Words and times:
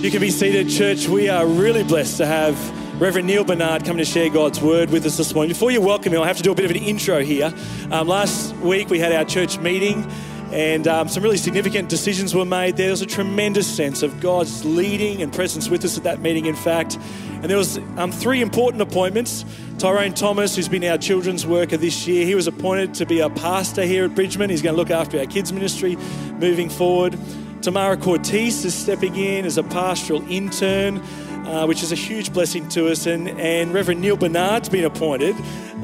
You 0.00 0.10
can 0.10 0.22
be 0.22 0.30
seated, 0.30 0.70
church. 0.70 1.06
We 1.06 1.28
are 1.28 1.46
really 1.46 1.84
blessed 1.84 2.16
to 2.16 2.26
have 2.26 2.56
Reverend 2.98 3.26
Neil 3.26 3.44
Bernard 3.44 3.84
coming 3.84 3.98
to 4.02 4.10
share 4.10 4.30
God's 4.30 4.58
word 4.58 4.88
with 4.88 5.04
us 5.04 5.18
this 5.18 5.34
morning. 5.34 5.50
Before 5.50 5.70
you 5.70 5.82
welcome 5.82 6.14
him, 6.14 6.22
I 6.22 6.26
have 6.26 6.38
to 6.38 6.42
do 6.42 6.50
a 6.50 6.54
bit 6.54 6.64
of 6.64 6.70
an 6.70 6.78
intro 6.78 7.22
here. 7.22 7.52
Um, 7.90 8.08
last 8.08 8.56
week 8.56 8.88
we 8.88 8.98
had 8.98 9.12
our 9.12 9.26
church 9.26 9.58
meeting 9.58 10.10
and 10.50 10.88
um, 10.88 11.08
some 11.10 11.22
really 11.22 11.36
significant 11.36 11.90
decisions 11.90 12.34
were 12.34 12.46
made. 12.46 12.78
There 12.78 12.90
was 12.90 13.02
a 13.02 13.06
tremendous 13.06 13.66
sense 13.66 14.02
of 14.02 14.18
God's 14.18 14.64
leading 14.64 15.20
and 15.20 15.30
presence 15.30 15.68
with 15.68 15.84
us 15.84 15.98
at 15.98 16.04
that 16.04 16.20
meeting, 16.22 16.46
in 16.46 16.56
fact. 16.56 16.96
And 17.32 17.44
there 17.44 17.58
was 17.58 17.76
um, 17.98 18.10
three 18.10 18.40
important 18.40 18.80
appointments. 18.80 19.44
Tyrone 19.76 20.14
Thomas, 20.14 20.56
who's 20.56 20.68
been 20.68 20.84
our 20.84 20.96
children's 20.96 21.46
worker 21.46 21.76
this 21.76 22.08
year, 22.08 22.24
he 22.24 22.34
was 22.34 22.46
appointed 22.46 22.94
to 22.94 23.04
be 23.04 23.20
a 23.20 23.28
pastor 23.28 23.82
here 23.84 24.06
at 24.06 24.14
Bridgeman. 24.14 24.48
He's 24.48 24.62
going 24.62 24.74
to 24.74 24.78
look 24.78 24.90
after 24.90 25.18
our 25.18 25.26
kids' 25.26 25.52
ministry 25.52 25.96
moving 26.38 26.70
forward. 26.70 27.18
Tamara 27.62 27.96
Cortese 27.96 28.66
is 28.66 28.74
stepping 28.74 29.16
in 29.16 29.44
as 29.44 29.58
a 29.58 29.62
pastoral 29.62 30.22
intern 30.30 31.02
uh, 31.50 31.66
which 31.66 31.82
is 31.82 31.90
a 31.90 31.96
huge 31.96 32.32
blessing 32.32 32.68
to 32.68 32.88
us. 32.88 33.06
And, 33.06 33.28
and 33.28 33.72
Reverend 33.72 34.00
Neil 34.00 34.16
Bernard's 34.16 34.68
been 34.68 34.84
appointed. 34.84 35.34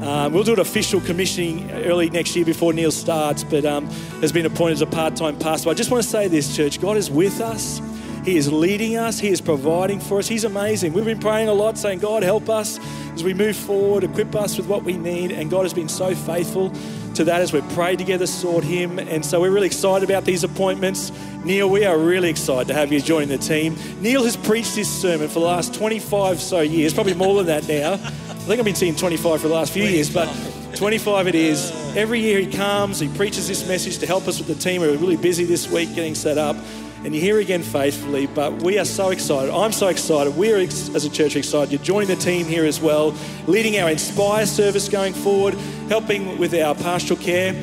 Um, 0.01 0.31
we'll 0.31 0.43
do 0.43 0.53
an 0.53 0.59
official 0.59 1.01
commissioning 1.01 1.69
early 1.71 2.09
next 2.09 2.35
year 2.35 2.45
before 2.45 2.71
Neil 2.73 2.91
starts, 2.91 3.43
but 3.43 3.65
um, 3.65 3.87
has 4.21 4.31
been 4.31 4.45
appointed 4.45 4.73
as 4.73 4.81
a 4.81 4.87
part 4.87 5.15
time 5.15 5.37
pastor. 5.39 5.69
I 5.69 5.73
just 5.73 5.91
want 5.91 6.03
to 6.03 6.09
say 6.09 6.27
this, 6.27 6.55
church 6.55 6.79
God 6.79 6.97
is 6.97 7.09
with 7.09 7.41
us. 7.41 7.81
He 8.23 8.35
is 8.35 8.51
leading 8.51 8.97
us. 8.97 9.19
He 9.19 9.29
is 9.29 9.39
providing 9.39 9.99
for 9.99 10.19
us. 10.19 10.27
He's 10.27 10.43
amazing. 10.43 10.91
We've 10.91 11.05
been 11.05 11.19
praying 11.19 11.47
a 11.47 11.53
lot, 11.53 11.77
saying, 11.77 11.99
God, 11.99 12.23
help 12.23 12.49
us 12.49 12.77
as 13.13 13.23
we 13.23 13.33
move 13.33 13.55
forward, 13.55 14.03
equip 14.03 14.35
us 14.35 14.57
with 14.57 14.67
what 14.67 14.83
we 14.83 14.97
need. 14.97 15.31
And 15.31 15.49
God 15.49 15.63
has 15.63 15.73
been 15.73 15.87
so 15.87 16.13
faithful 16.13 16.73
to 17.17 17.23
that 17.23 17.41
as 17.41 17.51
we've 17.51 17.67
prayed 17.69 17.97
together, 17.97 18.27
sought 18.27 18.63
Him. 18.63 18.99
And 18.99 19.25
so 19.25 19.41
we're 19.41 19.51
really 19.51 19.65
excited 19.65 20.07
about 20.07 20.23
these 20.23 20.43
appointments. 20.43 21.11
Neil, 21.43 21.67
we 21.67 21.83
are 21.83 21.97
really 21.97 22.29
excited 22.29 22.67
to 22.67 22.75
have 22.75 22.93
you 22.93 23.01
joining 23.01 23.29
the 23.29 23.39
team. 23.39 23.75
Neil 24.01 24.23
has 24.23 24.37
preached 24.37 24.75
this 24.75 24.89
sermon 24.89 25.27
for 25.27 25.39
the 25.39 25.45
last 25.45 25.73
25 25.73 26.39
so 26.39 26.61
years, 26.61 26.93
probably 26.93 27.15
more 27.15 27.35
than 27.35 27.47
that 27.47 27.67
now. 27.67 27.93
I 27.93 27.97
think 27.97 28.59
I've 28.59 28.65
been 28.65 28.75
seeing 28.75 28.95
25 28.95 29.41
for 29.41 29.47
the 29.47 29.53
last 29.53 29.73
few 29.73 29.83
years, 29.83 30.13
but 30.13 30.27
25 30.75 31.27
it 31.27 31.35
is. 31.35 31.71
Every 31.95 32.19
year 32.19 32.39
he 32.39 32.51
comes, 32.51 32.99
he 32.99 33.07
preaches 33.09 33.47
this 33.47 33.67
message 33.67 33.97
to 33.97 34.05
help 34.05 34.27
us 34.27 34.37
with 34.37 34.47
the 34.47 34.55
team. 34.55 34.81
We're 34.81 34.95
really 34.95 35.17
busy 35.17 35.43
this 35.43 35.69
week 35.71 35.95
getting 35.95 36.13
set 36.13 36.37
up 36.37 36.55
and 37.03 37.13
you're 37.13 37.23
here 37.23 37.39
again 37.39 37.63
faithfully. 37.63 38.27
But 38.27 38.61
we 38.61 38.79
are 38.79 38.85
so 38.85 39.09
excited. 39.09 39.53
I'm 39.53 39.71
so 39.71 39.87
excited. 39.87 40.35
We're, 40.35 40.57
as 40.57 41.05
a 41.05 41.09
church, 41.09 41.35
excited. 41.35 41.71
You're 41.71 41.81
joining 41.83 42.07
the 42.07 42.15
team 42.15 42.45
here 42.45 42.65
as 42.65 42.79
well, 42.81 43.13
leading 43.47 43.77
our 43.79 43.89
Inspire 43.89 44.45
service 44.45 44.89
going 44.89 45.13
forward, 45.13 45.53
helping 45.89 46.37
with 46.37 46.53
our 46.53 46.75
pastoral 46.75 47.19
care. 47.19 47.53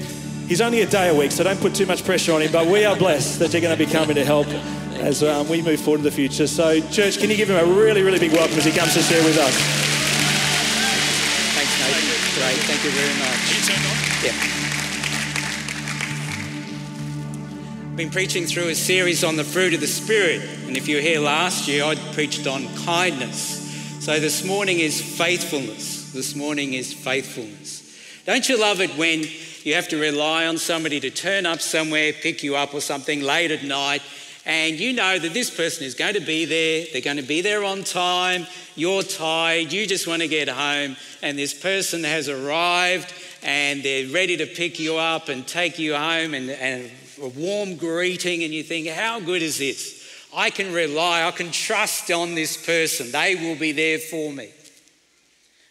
He's 0.49 0.61
only 0.61 0.83
a 0.83 0.87
day 0.87 1.09
a 1.09 1.15
week, 1.15 1.33
so 1.33 1.43
don't 1.43 1.61
put 1.61 1.75
too 1.75 1.87
much 1.87 2.05
pressure 2.05 2.33
on 2.33 2.43
him. 2.43 2.53
But 2.53 2.67
we 2.67 2.85
are 2.85 2.97
blessed 2.97 3.39
that 3.39 3.53
you're 3.53 3.63
going 3.63 3.77
to 3.77 3.85
be 3.85 3.91
coming 3.91 4.15
to 4.17 4.25
help 4.25 4.47
as 5.01 5.23
um, 5.23 5.49
we 5.49 5.63
move 5.63 5.81
forward 5.81 5.99
in 5.99 6.05
the 6.05 6.11
future. 6.11 6.47
So, 6.47 6.81
church, 6.89 7.19
can 7.19 7.31
you 7.31 7.37
give 7.37 7.51
him 7.51 7.57
a 7.57 7.65
really, 7.65 8.03
really 8.03 8.19
big 8.19 8.33
welcome 8.33 8.57
as 8.57 8.65
he 8.65 8.73
comes 8.73 8.95
to 8.95 9.03
share 9.03 9.25
with 9.25 9.39
us? 9.39 9.55
Thanks, 11.55 11.79
Nathan. 11.81 12.41
Great. 12.41 12.59
Thank 12.65 12.85
you 12.85 12.91
very 12.91 13.15
much. 13.19 14.55
Yeah. 14.59 14.64
Been 17.97 18.11
preaching 18.11 18.45
through 18.45 18.67
a 18.69 18.75
series 18.75 19.23
on 19.23 19.37
the 19.37 19.45
fruit 19.45 19.73
of 19.73 19.81
the 19.81 19.87
Spirit. 19.87 20.43
And 20.67 20.77
if 20.77 20.89
you 20.89 20.97
were 20.97 21.03
here 21.03 21.21
last 21.21 21.69
year, 21.69 21.85
I 21.85 21.95
preached 22.13 22.45
on 22.45 22.67
kindness. 22.79 24.05
So 24.05 24.19
this 24.19 24.45
morning 24.45 24.81
is 24.81 25.01
faithfulness. 25.01 26.11
This 26.13 26.35
morning 26.35 26.73
is 26.73 26.93
faithfulness. 26.93 27.97
Don't 28.27 28.49
you 28.49 28.61
love 28.61 28.81
it 28.81 28.91
when 28.97 29.23
you 29.63 29.75
have 29.75 29.87
to 29.91 30.01
rely 30.01 30.47
on 30.47 30.59
somebody 30.59 30.99
to 31.01 31.11
turn 31.11 31.47
up 31.47 31.61
somewhere, 31.61 32.13
pick 32.13 32.43
you 32.43 32.57
up 32.57 32.75
or 32.75 32.81
something 32.81 33.21
late 33.21 33.53
at 33.53 33.63
night, 33.63 34.03
and 34.45 34.75
you 34.75 34.93
know 34.93 35.17
that 35.17 35.33
this 35.33 35.55
person 35.55 35.85
is 35.85 35.95
going 35.95 36.15
to 36.15 36.21
be 36.21 36.47
there, 36.47 36.87
they're 36.93 37.01
going 37.01 37.17
to 37.17 37.23
be 37.23 37.43
there 37.43 37.63
on 37.63 37.85
time, 37.85 38.45
you're 38.75 39.05
tired, 39.05 39.73
you 39.73 39.87
just 39.87 40.09
want 40.09 40.21
to 40.21 40.29
get 40.29 40.49
home, 40.49 40.97
and 41.23 41.39
this 41.39 41.55
person 41.55 42.03
has 42.03 42.29
arrived 42.29 43.15
and 43.45 43.83
they're 43.83 44.09
ready 44.09 44.37
to 44.39 44.47
pick 44.47 44.81
you 44.81 44.97
up 44.97 45.29
and 45.29 45.47
take 45.47 45.79
you 45.79 45.95
home 45.95 46.35
and, 46.35 46.51
and 46.51 46.91
a 47.23 47.29
warm 47.29 47.77
greeting, 47.77 48.45
and 48.45 48.53
you 48.53 48.63
think, 48.63 48.89
how 48.89 49.21
good 49.21 49.43
is 49.43 49.59
this? 49.59 50.03
I 50.35 50.51
can 50.51 50.73
rely, 50.73 51.23
I 51.25 51.31
can 51.31 51.51
trust 51.51 52.11
on 52.11 52.35
this 52.35 52.57
person. 52.65 53.13
They 53.13 53.35
will 53.37 53.57
be 53.57 53.73
there 53.73 53.99
for 53.99 54.33
me. 54.33 54.51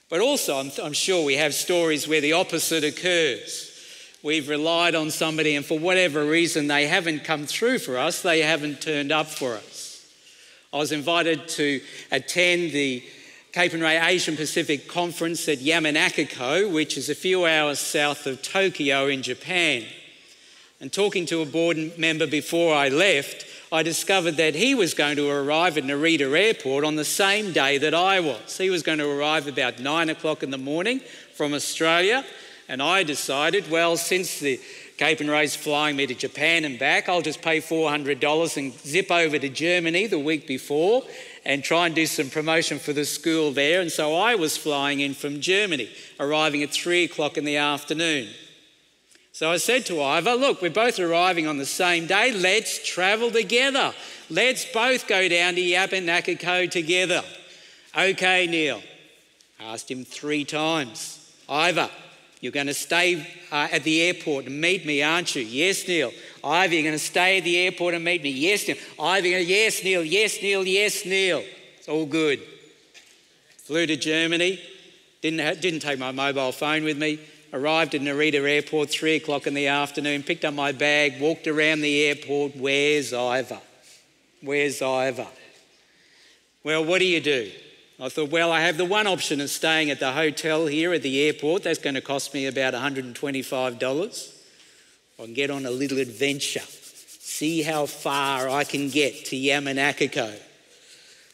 But 0.10 0.22
also, 0.22 0.58
I'm, 0.58 0.72
I'm 0.82 0.94
sure 0.94 1.26
we 1.26 1.36
have 1.36 1.54
stories 1.54 2.08
where 2.08 2.22
the 2.22 2.34
opposite 2.34 2.84
occurs. 2.84 3.70
We've 4.22 4.48
relied 4.48 4.96
on 4.96 5.12
somebody, 5.12 5.56
and 5.56 5.66
for 5.66 5.78
whatever 5.78 6.24
reason, 6.24 6.68
they 6.68 6.88
haven't 6.88 7.26
come 7.26 7.46
through 7.46 7.80
for 7.80 7.98
us, 7.98 8.22
they 8.22 8.42
haven't 8.42 8.82
turned 8.82 9.12
up 9.12 9.28
for 9.28 9.56
us. 9.56 10.06
I 10.72 10.78
was 10.78 10.92
invited 10.92 11.48
to 11.50 11.82
attend 12.12 12.72
the 12.72 13.04
Capernwray 13.52 14.04
Asian 14.04 14.36
Pacific 14.36 14.88
Conference 14.88 15.48
at 15.50 15.60
Yamanakako, 15.60 16.74
which 16.74 16.98
is 16.98 17.10
a 17.10 17.16
few 17.16 17.46
hours 17.46 17.80
south 17.80 18.26
of 18.26 18.42
Tokyo 18.42 19.08
in 19.08 19.22
Japan. 19.22 19.84
And 20.84 20.92
talking 20.92 21.26
to 21.28 21.42
a 21.42 21.46
board 21.46 21.98
member 21.98 22.28
before 22.28 22.76
I 22.76 22.90
left, 22.90 23.46
I 23.72 23.84
discovered 23.84 24.36
that 24.36 24.54
he 24.54 24.76
was 24.76 24.94
going 24.94 25.16
to 25.16 25.30
arrive 25.30 25.78
at 25.78 25.86
Narita 25.86 26.38
Airport 26.38 26.84
on 26.84 26.98
the 26.98 27.06
same 27.06 27.54
day 27.54 27.78
that 27.78 27.94
I 27.94 28.20
was. 28.20 28.58
He 28.58 28.70
was 28.70 28.84
going 28.84 28.98
to 28.98 29.10
arrive 29.10 29.48
about 29.48 29.80
nine 29.80 30.10
o'clock 30.10 30.44
in 30.44 30.52
the 30.52 30.58
morning 30.58 31.00
from 31.36 31.54
Australia. 31.54 32.26
And 32.68 32.82
I 32.82 33.04
decided, 33.04 33.72
well, 33.72 33.96
since 33.96 34.42
the 34.42 34.60
Capernwray's 34.98 35.56
flying 35.56 35.96
me 35.96 36.06
to 36.06 36.16
Japan 36.16 36.66
and 36.66 36.78
back, 36.78 37.08
I'll 37.08 37.22
just 37.22 37.42
pay 37.42 37.62
$400 37.62 38.58
and 38.58 38.74
zip 38.74 39.10
over 39.10 39.40
to 39.40 39.48
Germany 39.48 40.08
the 40.08 40.20
week 40.20 40.48
before 40.48 41.04
and 41.46 41.64
try 41.64 41.86
and 41.86 41.96
do 41.96 42.06
some 42.06 42.30
promotion 42.30 42.78
for 42.78 42.92
the 42.92 43.06
school 43.06 43.54
there. 43.54 43.80
And 43.80 43.90
so 43.90 44.16
I 44.16 44.36
was 44.36 44.58
flying 44.58 45.00
in 45.00 45.14
from 45.14 45.40
Germany, 45.40 45.90
arriving 46.20 46.62
at 46.62 46.72
three 46.72 47.06
o'clock 47.06 47.38
in 47.38 47.46
the 47.46 47.56
afternoon. 47.56 48.28
So 49.34 49.50
I 49.50 49.58
said 49.58 49.88
to 49.88 50.00
Ivor, 50.00 50.36
Look, 50.36 50.62
we're 50.62 50.70
both 50.70 51.00
arriving 51.00 51.48
on 51.48 51.58
the 51.58 51.66
same 51.66 52.06
day. 52.06 52.32
Let's 52.32 52.88
travel 52.88 53.32
together. 53.32 53.92
Let's 54.30 54.64
both 54.72 55.08
go 55.08 55.28
down 55.28 55.56
to 55.56 55.62
Yamanakako 55.62 56.70
together. 56.70 57.24
Okay, 57.98 58.46
Neil. 58.46 58.84
Asked 59.60 59.90
him 59.90 60.06
three 60.06 60.46
times. 60.46 61.36
Ivor, 61.50 61.90
you're 62.42 62.52
going 62.52 62.68
to 62.68 62.76
stay 62.76 63.26
uh, 63.52 63.70
at 63.72 63.84
the 63.84 64.04
airport 64.04 64.46
and 64.46 64.62
meet 64.62 64.86
me, 64.86 65.02
aren't 65.02 65.36
you? 65.36 65.42
Yes, 65.42 65.88
Neil. 65.88 66.12
Ivor, 66.44 66.74
you're 66.76 66.84
going 66.84 66.94
to 66.94 67.00
stay 67.00 67.40
at 67.40 67.44
the 67.44 67.58
airport 67.58 67.96
and 67.96 68.06
meet 68.06 68.22
me. 68.22 68.30
Yes, 68.30 68.68
Neil. 68.68 68.78
Ivor, 69.00 69.28
yes, 69.28 69.84
Neil. 69.84 70.04
Yes, 70.04 70.40
Neil. 70.44 70.64
Yes, 70.64 71.06
Neil. 71.08 71.44
It's 71.80 71.90
all 71.90 72.06
good. 72.06 72.40
Flew 73.58 73.88
to 73.88 73.98
Germany. 73.98 74.62
Didn't, 75.24 75.40
ha- 75.40 75.60
didn't 75.60 75.80
take 75.80 75.98
my 75.98 76.12
mobile 76.12 76.52
phone 76.52 76.84
with 76.84 77.00
me 77.00 77.18
arrived 77.54 77.94
at 77.94 78.02
Narita 78.02 78.50
Airport 78.50 78.90
three 78.90 79.16
o'clock 79.16 79.46
in 79.48 79.54
the 79.54 79.68
afternoon, 79.68 80.24
picked 80.24 80.44
up 80.44 80.54
my 80.54 80.72
bag, 80.72 81.22
walked 81.22 81.48
around 81.48 81.82
the 81.82 82.04
airport. 82.04 82.56
Where's 82.58 83.14
Ivor? 83.14 83.62
Where's 84.42 84.82
Ivor? 84.82 85.28
Well, 86.64 86.84
what 86.84 87.00
do 87.00 87.06
you 87.06 87.22
do? 87.22 87.52
I 88.00 88.10
thought, 88.10 88.32
well, 88.32 88.52
I 88.52 88.62
have 88.62 88.78
the 88.78 88.86
one 88.86 89.06
option 89.06 89.40
of 89.40 89.50
staying 89.50 89.92
at 89.92 90.00
the 90.00 90.12
hotel 90.12 90.66
here 90.66 90.94
at 90.94 91.04
the 91.04 91.22
airport. 91.22 91.64
That's 91.64 91.80
going 91.80 91.94
to 91.94 92.02
cost 92.02 92.34
me 92.34 92.48
about 92.48 92.74
$125. 92.74 94.34
I 95.20 95.24
can 95.24 95.34
get 95.34 95.52
on 95.52 95.66
a 95.66 95.72
little 95.72 96.00
adventure, 96.00 96.60
see 96.62 97.62
how 97.62 97.86
far 97.86 98.50
I 98.50 98.64
can 98.64 98.90
get 98.90 99.26
to 99.26 99.36
Yamanakako. 99.36 100.34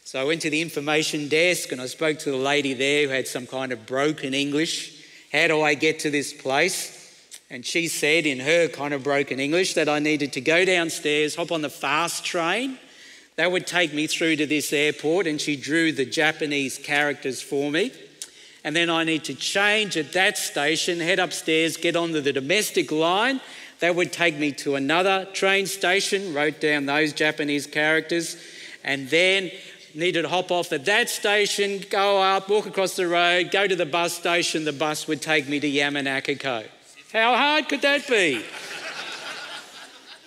So 0.04 0.20
I 0.20 0.24
went 0.24 0.42
to 0.42 0.50
the 0.50 0.60
information 0.60 1.28
desk 1.28 1.72
and 1.72 1.80
I 1.80 1.86
spoke 1.86 2.18
to 2.20 2.30
the 2.30 2.36
lady 2.36 2.74
there 2.74 3.06
who 3.06 3.14
had 3.14 3.26
some 3.26 3.46
kind 3.46 3.72
of 3.72 3.86
broken 3.86 4.34
English. 4.34 4.99
How 5.32 5.46
do 5.46 5.62
I 5.62 5.74
get 5.74 6.00
to 6.00 6.10
this 6.10 6.32
place? 6.32 6.96
And 7.50 7.64
she 7.64 7.88
said 7.88 8.26
in 8.26 8.40
her 8.40 8.68
kind 8.68 8.92
of 8.92 9.04
broken 9.04 9.38
English 9.38 9.74
that 9.74 9.88
I 9.88 9.98
needed 10.00 10.32
to 10.34 10.40
go 10.40 10.64
downstairs, 10.64 11.36
hop 11.36 11.52
on 11.52 11.62
the 11.62 11.70
fast 11.70 12.24
train. 12.24 12.78
That 13.36 13.52
would 13.52 13.66
take 13.66 13.94
me 13.94 14.06
through 14.06 14.36
to 14.36 14.46
this 14.46 14.72
airport, 14.72 15.26
and 15.26 15.40
she 15.40 15.56
drew 15.56 15.92
the 15.92 16.04
Japanese 16.04 16.78
characters 16.78 17.40
for 17.40 17.70
me. 17.70 17.92
And 18.64 18.76
then 18.76 18.90
I 18.90 19.04
need 19.04 19.24
to 19.24 19.34
change 19.34 19.96
at 19.96 20.12
that 20.12 20.36
station, 20.36 21.00
head 21.00 21.18
upstairs, 21.18 21.76
get 21.76 21.96
onto 21.96 22.20
the 22.20 22.32
domestic 22.32 22.92
line. 22.92 23.40
That 23.78 23.94
would 23.94 24.12
take 24.12 24.36
me 24.36 24.52
to 24.52 24.74
another 24.74 25.26
train 25.32 25.66
station, 25.66 26.34
wrote 26.34 26.60
down 26.60 26.86
those 26.86 27.12
Japanese 27.12 27.66
characters, 27.66 28.36
and 28.84 29.08
then 29.08 29.50
needed 29.94 30.22
to 30.22 30.28
hop 30.28 30.50
off 30.50 30.72
at 30.72 30.84
that 30.84 31.08
station, 31.08 31.84
go 31.90 32.20
up, 32.20 32.48
walk 32.48 32.66
across 32.66 32.96
the 32.96 33.06
road, 33.06 33.50
go 33.50 33.66
to 33.66 33.76
the 33.76 33.86
bus 33.86 34.14
station. 34.14 34.64
The 34.64 34.72
bus 34.72 35.08
would 35.08 35.22
take 35.22 35.48
me 35.48 35.60
to 35.60 35.70
Yamanakako. 35.70 36.66
How 37.12 37.36
hard 37.36 37.68
could 37.68 37.82
that 37.82 38.06
be? 38.08 38.44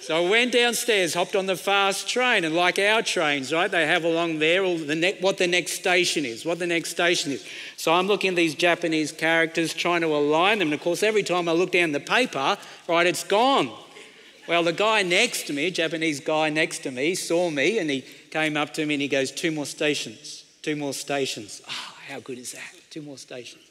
So 0.03 0.25
I 0.25 0.29
went 0.29 0.51
downstairs, 0.51 1.13
hopped 1.13 1.33
on 1.33 1.45
the 1.45 1.55
fast 1.55 2.09
train, 2.09 2.43
and 2.43 2.53
like 2.53 2.77
our 2.77 3.01
trains, 3.01 3.53
right, 3.53 3.71
they 3.71 3.87
have 3.87 4.03
along 4.03 4.39
there 4.39 4.61
all 4.65 4.77
the 4.77 4.95
ne- 4.95 5.17
what 5.21 5.37
the 5.37 5.47
next 5.47 5.73
station 5.73 6.25
is, 6.25 6.43
what 6.43 6.59
the 6.59 6.67
next 6.67 6.89
station 6.89 7.31
is. 7.31 7.45
So 7.77 7.93
I'm 7.93 8.07
looking 8.07 8.31
at 8.31 8.35
these 8.35 8.53
Japanese 8.53 9.13
characters, 9.13 9.73
trying 9.73 10.01
to 10.01 10.07
align 10.07 10.59
them. 10.59 10.67
And 10.67 10.73
of 10.73 10.81
course, 10.81 11.03
every 11.03 11.23
time 11.23 11.47
I 11.47 11.53
look 11.53 11.71
down 11.71 11.93
the 11.93 12.01
paper, 12.01 12.57
right, 12.89 13.07
it's 13.07 13.23
gone. 13.23 13.71
Well, 14.45 14.63
the 14.63 14.73
guy 14.73 15.03
next 15.03 15.47
to 15.47 15.53
me, 15.53 15.71
Japanese 15.71 16.19
guy 16.19 16.49
next 16.49 16.79
to 16.79 16.91
me, 16.91 17.15
saw 17.15 17.49
me 17.49 17.79
and 17.79 17.89
he 17.89 18.03
came 18.33 18.57
up 18.57 18.73
to 18.73 18.85
me 18.85 18.95
and 18.95 19.01
he 19.01 19.07
goes, 19.07 19.31
Two 19.31 19.51
more 19.51 19.65
stations, 19.65 20.43
two 20.63 20.75
more 20.75 20.93
stations. 20.93 21.61
Oh, 21.69 21.95
how 22.07 22.19
good 22.19 22.39
is 22.39 22.53
that? 22.53 22.73
Two 22.89 23.03
more 23.03 23.17
stations. 23.17 23.63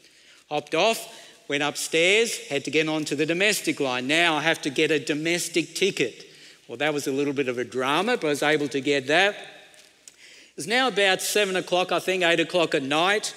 Hopped 0.48 0.74
off, 0.74 1.12
went 1.48 1.62
upstairs, 1.62 2.38
had 2.48 2.64
to 2.64 2.70
get 2.70 2.88
onto 2.88 3.16
the 3.16 3.26
domestic 3.26 3.80
line. 3.80 4.06
Now 4.06 4.36
I 4.36 4.42
have 4.42 4.62
to 4.62 4.70
get 4.70 4.90
a 4.90 4.98
domestic 4.98 5.74
ticket. 5.74 6.26
Well, 6.68 6.78
that 6.78 6.94
was 6.94 7.06
a 7.06 7.12
little 7.12 7.32
bit 7.32 7.48
of 7.48 7.58
a 7.58 7.64
drama, 7.64 8.16
but 8.16 8.26
I 8.26 8.30
was 8.30 8.42
able 8.42 8.68
to 8.68 8.80
get 8.80 9.08
that. 9.08 9.34
It 9.34 10.56
was 10.56 10.66
now 10.66 10.88
about 10.88 11.20
seven 11.20 11.56
o'clock, 11.56 11.90
I 11.90 11.98
think, 11.98 12.22
eight 12.22 12.40
o'clock 12.40 12.74
at 12.74 12.82
night. 12.82 13.34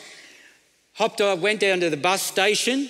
Hopped 0.93 1.21
off, 1.21 1.39
went 1.39 1.59
down 1.59 1.79
to 1.79 1.89
the 1.89 1.97
bus 1.97 2.21
station 2.21 2.87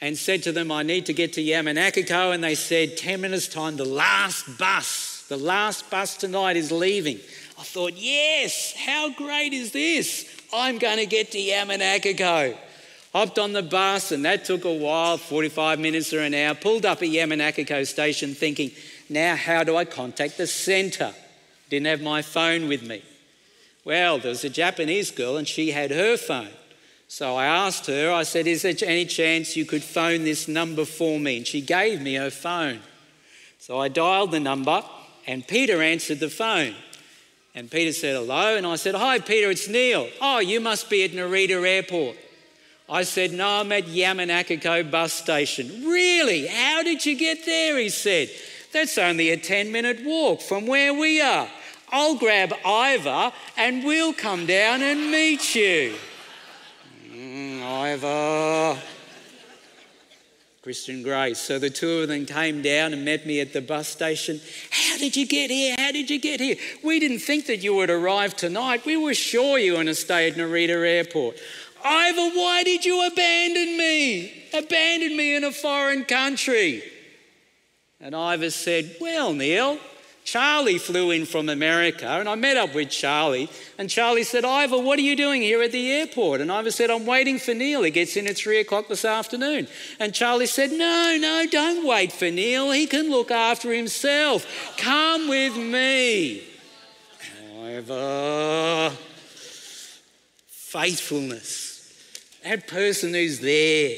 and 0.00 0.16
said 0.16 0.42
to 0.44 0.52
them, 0.52 0.72
I 0.72 0.82
need 0.82 1.06
to 1.06 1.12
get 1.12 1.34
to 1.34 1.42
Yamanakako. 1.42 2.34
And 2.34 2.42
they 2.42 2.54
said, 2.54 2.96
10 2.96 3.20
minutes' 3.20 3.46
time, 3.46 3.76
the 3.76 3.84
last 3.84 4.58
bus, 4.58 5.26
the 5.28 5.36
last 5.36 5.90
bus 5.90 6.16
tonight 6.16 6.56
is 6.56 6.72
leaving. 6.72 7.20
I 7.58 7.62
thought, 7.62 7.94
yes, 7.94 8.74
how 8.76 9.10
great 9.10 9.52
is 9.52 9.72
this? 9.72 10.28
I'm 10.52 10.78
going 10.78 10.98
to 10.98 11.06
get 11.06 11.32
to 11.32 11.38
Yamanakako. 11.38 12.56
Hopped 13.12 13.38
on 13.38 13.52
the 13.52 13.62
bus, 13.62 14.10
and 14.10 14.24
that 14.24 14.44
took 14.44 14.64
a 14.64 14.72
while 14.72 15.16
45 15.18 15.78
minutes 15.78 16.12
or 16.12 16.20
an 16.20 16.34
hour. 16.34 16.54
Pulled 16.54 16.84
up 16.84 16.98
at 17.02 17.08
Yamanakako 17.08 17.86
station 17.86 18.34
thinking, 18.34 18.72
now 19.08 19.36
how 19.36 19.62
do 19.62 19.76
I 19.76 19.84
contact 19.84 20.36
the 20.36 20.46
centre? 20.46 21.14
Didn't 21.70 21.86
have 21.86 22.02
my 22.02 22.22
phone 22.22 22.68
with 22.68 22.82
me. 22.82 23.02
Well, 23.84 24.18
there 24.18 24.30
was 24.30 24.44
a 24.44 24.50
Japanese 24.50 25.10
girl, 25.10 25.36
and 25.36 25.46
she 25.46 25.70
had 25.70 25.90
her 25.90 26.16
phone. 26.16 26.50
So 27.06 27.36
I 27.36 27.46
asked 27.46 27.86
her, 27.86 28.10
I 28.10 28.22
said, 28.22 28.46
Is 28.46 28.62
there 28.62 28.74
any 28.84 29.04
chance 29.04 29.56
you 29.56 29.64
could 29.64 29.84
phone 29.84 30.24
this 30.24 30.48
number 30.48 30.84
for 30.84 31.20
me? 31.20 31.36
And 31.36 31.46
she 31.46 31.60
gave 31.60 32.00
me 32.00 32.14
her 32.14 32.30
phone. 32.30 32.80
So 33.58 33.78
I 33.78 33.88
dialed 33.88 34.32
the 34.32 34.40
number, 34.40 34.82
and 35.26 35.46
Peter 35.46 35.80
answered 35.80 36.20
the 36.20 36.30
phone. 36.30 36.74
And 37.54 37.70
Peter 37.70 37.92
said, 37.92 38.16
Hello. 38.16 38.56
And 38.56 38.66
I 38.66 38.76
said, 38.76 38.94
Hi, 38.94 39.18
Peter, 39.18 39.50
it's 39.50 39.68
Neil. 39.68 40.08
Oh, 40.20 40.40
you 40.40 40.60
must 40.60 40.90
be 40.90 41.04
at 41.04 41.12
Narita 41.12 41.66
Airport. 41.66 42.16
I 42.88 43.04
said, 43.04 43.32
No, 43.32 43.60
I'm 43.60 43.72
at 43.72 43.84
Yamanakako 43.84 44.90
bus 44.90 45.12
station. 45.12 45.84
Really? 45.86 46.46
How 46.46 46.82
did 46.82 47.06
you 47.06 47.16
get 47.16 47.44
there? 47.46 47.78
He 47.78 47.88
said, 47.88 48.30
That's 48.72 48.98
only 48.98 49.30
a 49.30 49.36
10 49.36 49.70
minute 49.70 50.04
walk 50.04 50.40
from 50.40 50.66
where 50.66 50.92
we 50.92 51.20
are. 51.20 51.48
I'll 51.92 52.16
grab 52.16 52.52
Ivor 52.64 53.32
and 53.56 53.84
we'll 53.84 54.12
come 54.12 54.46
down 54.46 54.82
and 54.82 55.12
meet 55.12 55.54
you. 55.54 55.94
Mm, 57.12 57.62
Ivor. 57.62 58.80
Christian 60.64 61.02
Grace. 61.02 61.40
So 61.40 61.58
the 61.58 61.68
two 61.68 61.98
of 61.98 62.08
them 62.08 62.24
came 62.24 62.62
down 62.62 62.94
and 62.94 63.04
met 63.04 63.26
me 63.26 63.38
at 63.40 63.52
the 63.52 63.60
bus 63.60 63.86
station. 63.86 64.40
How 64.70 64.96
did 64.96 65.14
you 65.14 65.26
get 65.26 65.50
here? 65.50 65.74
How 65.78 65.92
did 65.92 66.08
you 66.08 66.18
get 66.18 66.40
here? 66.40 66.56
We 66.82 66.98
didn't 66.98 67.18
think 67.18 67.44
that 67.48 67.58
you 67.58 67.74
would 67.74 67.90
arrive 67.90 68.34
tonight. 68.34 68.86
We 68.86 68.96
were 68.96 69.12
sure 69.12 69.58
you 69.58 69.72
were 69.72 69.76
going 69.76 69.88
to 69.88 69.94
stay 69.94 70.26
at 70.26 70.36
Narita 70.36 70.70
Airport. 70.70 71.36
Ivor, 71.84 72.30
why 72.34 72.62
did 72.62 72.82
you 72.82 73.06
abandon 73.06 73.76
me? 73.76 74.44
Abandon 74.54 75.14
me 75.14 75.36
in 75.36 75.44
a 75.44 75.52
foreign 75.52 76.06
country. 76.06 76.82
And 78.00 78.16
Ivor 78.16 78.48
said, 78.48 78.96
Well, 79.02 79.34
Neil, 79.34 79.78
Charlie 80.24 80.78
flew 80.78 81.10
in 81.10 81.26
from 81.26 81.50
America 81.50 82.06
and 82.06 82.28
I 82.28 82.34
met 82.34 82.56
up 82.56 82.74
with 82.74 82.88
Charlie. 82.88 83.50
And 83.76 83.90
Charlie 83.90 84.24
said, 84.24 84.42
Ivor, 84.44 84.78
what 84.78 84.98
are 84.98 85.02
you 85.02 85.16
doing 85.16 85.42
here 85.42 85.62
at 85.62 85.70
the 85.70 85.92
airport? 85.92 86.40
And 86.40 86.50
Ivor 86.50 86.70
said, 86.70 86.90
I'm 86.90 87.04
waiting 87.04 87.38
for 87.38 87.52
Neil. 87.52 87.82
He 87.82 87.90
gets 87.90 88.16
in 88.16 88.26
at 88.26 88.36
three 88.36 88.58
o'clock 88.58 88.88
this 88.88 89.04
afternoon. 89.04 89.68
And 90.00 90.14
Charlie 90.14 90.46
said, 90.46 90.72
No, 90.72 91.18
no, 91.20 91.46
don't 91.50 91.86
wait 91.86 92.10
for 92.10 92.30
Neil. 92.30 92.70
He 92.72 92.86
can 92.86 93.10
look 93.10 93.30
after 93.30 93.70
himself. 93.70 94.74
Come 94.78 95.28
with 95.28 95.56
me. 95.58 96.42
Ivor. 97.62 98.92
Faithfulness. 100.48 101.92
That 102.42 102.66
person 102.66 103.12
who's 103.12 103.40
there, 103.40 103.96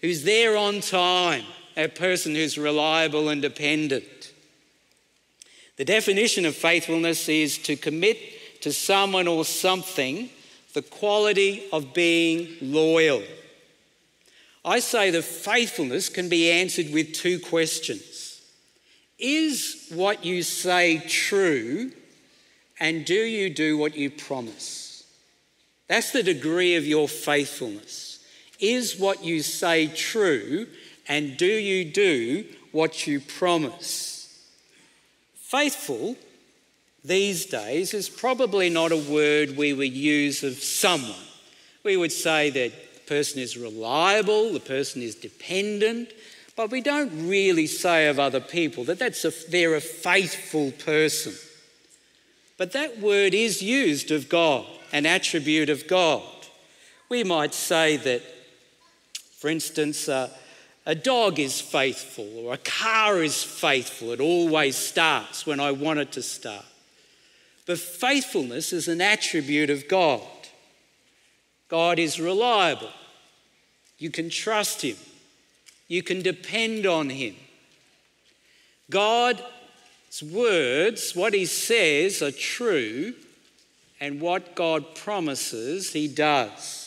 who's 0.00 0.24
there 0.24 0.56
on 0.56 0.80
time, 0.80 1.44
that 1.74 1.94
person 1.94 2.34
who's 2.34 2.56
reliable 2.56 3.28
and 3.28 3.42
dependent. 3.42 4.04
The 5.78 5.84
definition 5.84 6.44
of 6.44 6.56
faithfulness 6.56 7.28
is 7.28 7.56
to 7.58 7.76
commit 7.76 8.18
to 8.62 8.72
someone 8.72 9.28
or 9.28 9.44
something 9.44 10.28
the 10.74 10.82
quality 10.82 11.64
of 11.72 11.94
being 11.94 12.56
loyal. 12.60 13.22
I 14.64 14.80
say 14.80 15.10
the 15.10 15.22
faithfulness 15.22 16.08
can 16.08 16.28
be 16.28 16.50
answered 16.50 16.92
with 16.92 17.14
two 17.14 17.38
questions 17.38 18.42
Is 19.20 19.88
what 19.94 20.24
you 20.24 20.42
say 20.42 20.98
true, 21.08 21.92
and 22.80 23.04
do 23.04 23.14
you 23.14 23.48
do 23.48 23.78
what 23.78 23.96
you 23.96 24.10
promise? 24.10 25.04
That's 25.86 26.10
the 26.10 26.24
degree 26.24 26.74
of 26.74 26.86
your 26.86 27.08
faithfulness. 27.08 28.18
Is 28.58 28.98
what 28.98 29.22
you 29.22 29.42
say 29.42 29.86
true, 29.86 30.66
and 31.06 31.36
do 31.36 31.46
you 31.46 31.84
do 31.84 32.46
what 32.72 33.06
you 33.06 33.20
promise? 33.20 34.17
Faithful 35.48 36.14
these 37.02 37.46
days 37.46 37.94
is 37.94 38.10
probably 38.10 38.68
not 38.68 38.92
a 38.92 38.98
word 38.98 39.56
we 39.56 39.72
would 39.72 39.94
use 39.94 40.42
of 40.42 40.62
someone. 40.62 41.24
We 41.82 41.96
would 41.96 42.12
say 42.12 42.50
that 42.50 42.70
the 42.94 43.00
person 43.06 43.40
is 43.40 43.56
reliable, 43.56 44.52
the 44.52 44.60
person 44.60 45.00
is 45.00 45.14
dependent, 45.14 46.12
but 46.54 46.70
we 46.70 46.82
don't 46.82 47.30
really 47.30 47.66
say 47.66 48.08
of 48.08 48.18
other 48.18 48.40
people 48.40 48.84
that 48.84 48.98
that's 48.98 49.24
a, 49.24 49.32
they're 49.48 49.74
a 49.74 49.80
faithful 49.80 50.70
person. 50.72 51.32
But 52.58 52.72
that 52.72 53.00
word 53.00 53.32
is 53.32 53.62
used 53.62 54.10
of 54.10 54.28
God, 54.28 54.66
an 54.92 55.06
attribute 55.06 55.70
of 55.70 55.88
God. 55.88 56.24
We 57.08 57.24
might 57.24 57.54
say 57.54 57.96
that, 57.96 58.20
for 59.38 59.48
instance, 59.48 60.10
uh, 60.10 60.28
a 60.88 60.94
dog 60.94 61.38
is 61.38 61.60
faithful 61.60 62.26
or 62.38 62.54
a 62.54 62.58
car 62.58 63.22
is 63.22 63.44
faithful. 63.44 64.10
It 64.10 64.20
always 64.20 64.74
starts 64.74 65.46
when 65.46 65.60
I 65.60 65.70
want 65.70 65.98
it 65.98 66.12
to 66.12 66.22
start. 66.22 66.64
But 67.66 67.78
faithfulness 67.78 68.72
is 68.72 68.88
an 68.88 69.02
attribute 69.02 69.68
of 69.68 69.86
God. 69.86 70.22
God 71.68 71.98
is 71.98 72.18
reliable. 72.18 72.88
You 73.98 74.10
can 74.10 74.30
trust 74.30 74.80
Him, 74.80 74.96
you 75.88 76.02
can 76.02 76.22
depend 76.22 76.86
on 76.86 77.10
Him. 77.10 77.36
God's 78.88 79.42
words, 80.22 81.14
what 81.14 81.34
He 81.34 81.44
says, 81.44 82.22
are 82.22 82.32
true, 82.32 83.12
and 84.00 84.22
what 84.22 84.54
God 84.54 84.94
promises, 84.94 85.92
He 85.92 86.08
does. 86.08 86.77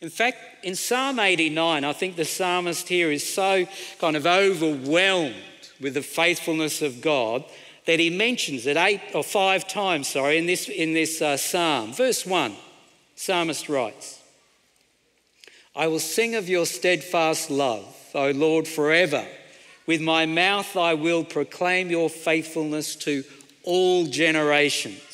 In 0.00 0.10
fact, 0.10 0.38
in 0.62 0.76
Psalm 0.76 1.18
89, 1.18 1.84
I 1.84 1.92
think 1.92 2.14
the 2.14 2.24
psalmist 2.24 2.88
here 2.88 3.10
is 3.10 3.26
so 3.26 3.66
kind 3.98 4.16
of 4.16 4.26
overwhelmed 4.26 5.34
with 5.80 5.94
the 5.94 6.02
faithfulness 6.02 6.82
of 6.82 7.00
God 7.00 7.44
that 7.86 7.98
he 7.98 8.10
mentions 8.10 8.66
it 8.66 8.76
eight 8.76 9.00
or 9.14 9.24
five 9.24 9.66
times, 9.66 10.08
sorry, 10.08 10.38
in 10.38 10.46
this, 10.46 10.68
in 10.68 10.92
this 10.92 11.20
uh, 11.20 11.36
psalm. 11.36 11.92
Verse 11.92 12.24
1, 12.24 12.54
psalmist 13.16 13.68
writes, 13.68 14.22
I 15.74 15.88
will 15.88 15.98
sing 15.98 16.34
of 16.34 16.48
your 16.48 16.66
steadfast 16.66 17.50
love, 17.50 17.94
O 18.14 18.30
Lord, 18.30 18.68
forever. 18.68 19.26
With 19.86 20.00
my 20.00 20.26
mouth 20.26 20.76
I 20.76 20.94
will 20.94 21.24
proclaim 21.24 21.90
your 21.90 22.10
faithfulness 22.10 22.94
to 22.96 23.24
all 23.64 24.06
generations. 24.06 25.07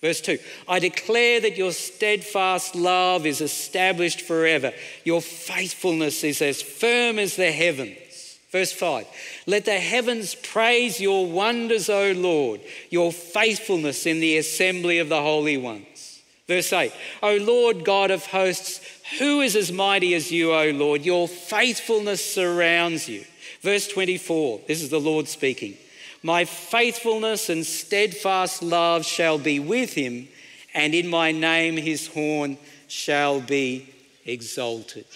Verse 0.00 0.20
2 0.20 0.38
I 0.68 0.78
declare 0.78 1.40
that 1.40 1.56
your 1.56 1.72
steadfast 1.72 2.74
love 2.74 3.26
is 3.26 3.40
established 3.40 4.20
forever. 4.20 4.72
Your 5.04 5.20
faithfulness 5.20 6.24
is 6.24 6.42
as 6.42 6.62
firm 6.62 7.18
as 7.18 7.36
the 7.36 7.52
heavens. 7.52 8.38
Verse 8.52 8.72
5 8.72 9.06
Let 9.46 9.64
the 9.64 9.78
heavens 9.78 10.34
praise 10.34 11.00
your 11.00 11.26
wonders, 11.26 11.88
O 11.88 12.12
Lord, 12.12 12.60
your 12.90 13.12
faithfulness 13.12 14.06
in 14.06 14.20
the 14.20 14.36
assembly 14.38 14.98
of 14.98 15.08
the 15.08 15.20
holy 15.20 15.56
ones. 15.56 16.22
Verse 16.46 16.72
8 16.72 16.92
O 17.22 17.36
Lord 17.36 17.84
God 17.84 18.10
of 18.10 18.26
hosts, 18.26 18.80
who 19.18 19.40
is 19.40 19.56
as 19.56 19.72
mighty 19.72 20.14
as 20.14 20.30
you, 20.30 20.52
O 20.52 20.70
Lord? 20.70 21.04
Your 21.04 21.26
faithfulness 21.26 22.24
surrounds 22.24 23.08
you. 23.08 23.24
Verse 23.62 23.88
24 23.88 24.60
This 24.68 24.82
is 24.82 24.90
the 24.90 25.00
Lord 25.00 25.26
speaking. 25.26 25.76
My 26.22 26.44
faithfulness 26.44 27.48
and 27.48 27.64
steadfast 27.64 28.62
love 28.62 29.04
shall 29.04 29.38
be 29.38 29.58
with 29.58 29.94
him, 29.94 30.28
and 30.74 30.94
in 30.94 31.08
my 31.08 31.32
name 31.32 31.76
his 31.76 32.06
horn 32.08 32.58
shall 32.88 33.40
be 33.40 33.88
exalted. 34.24 35.06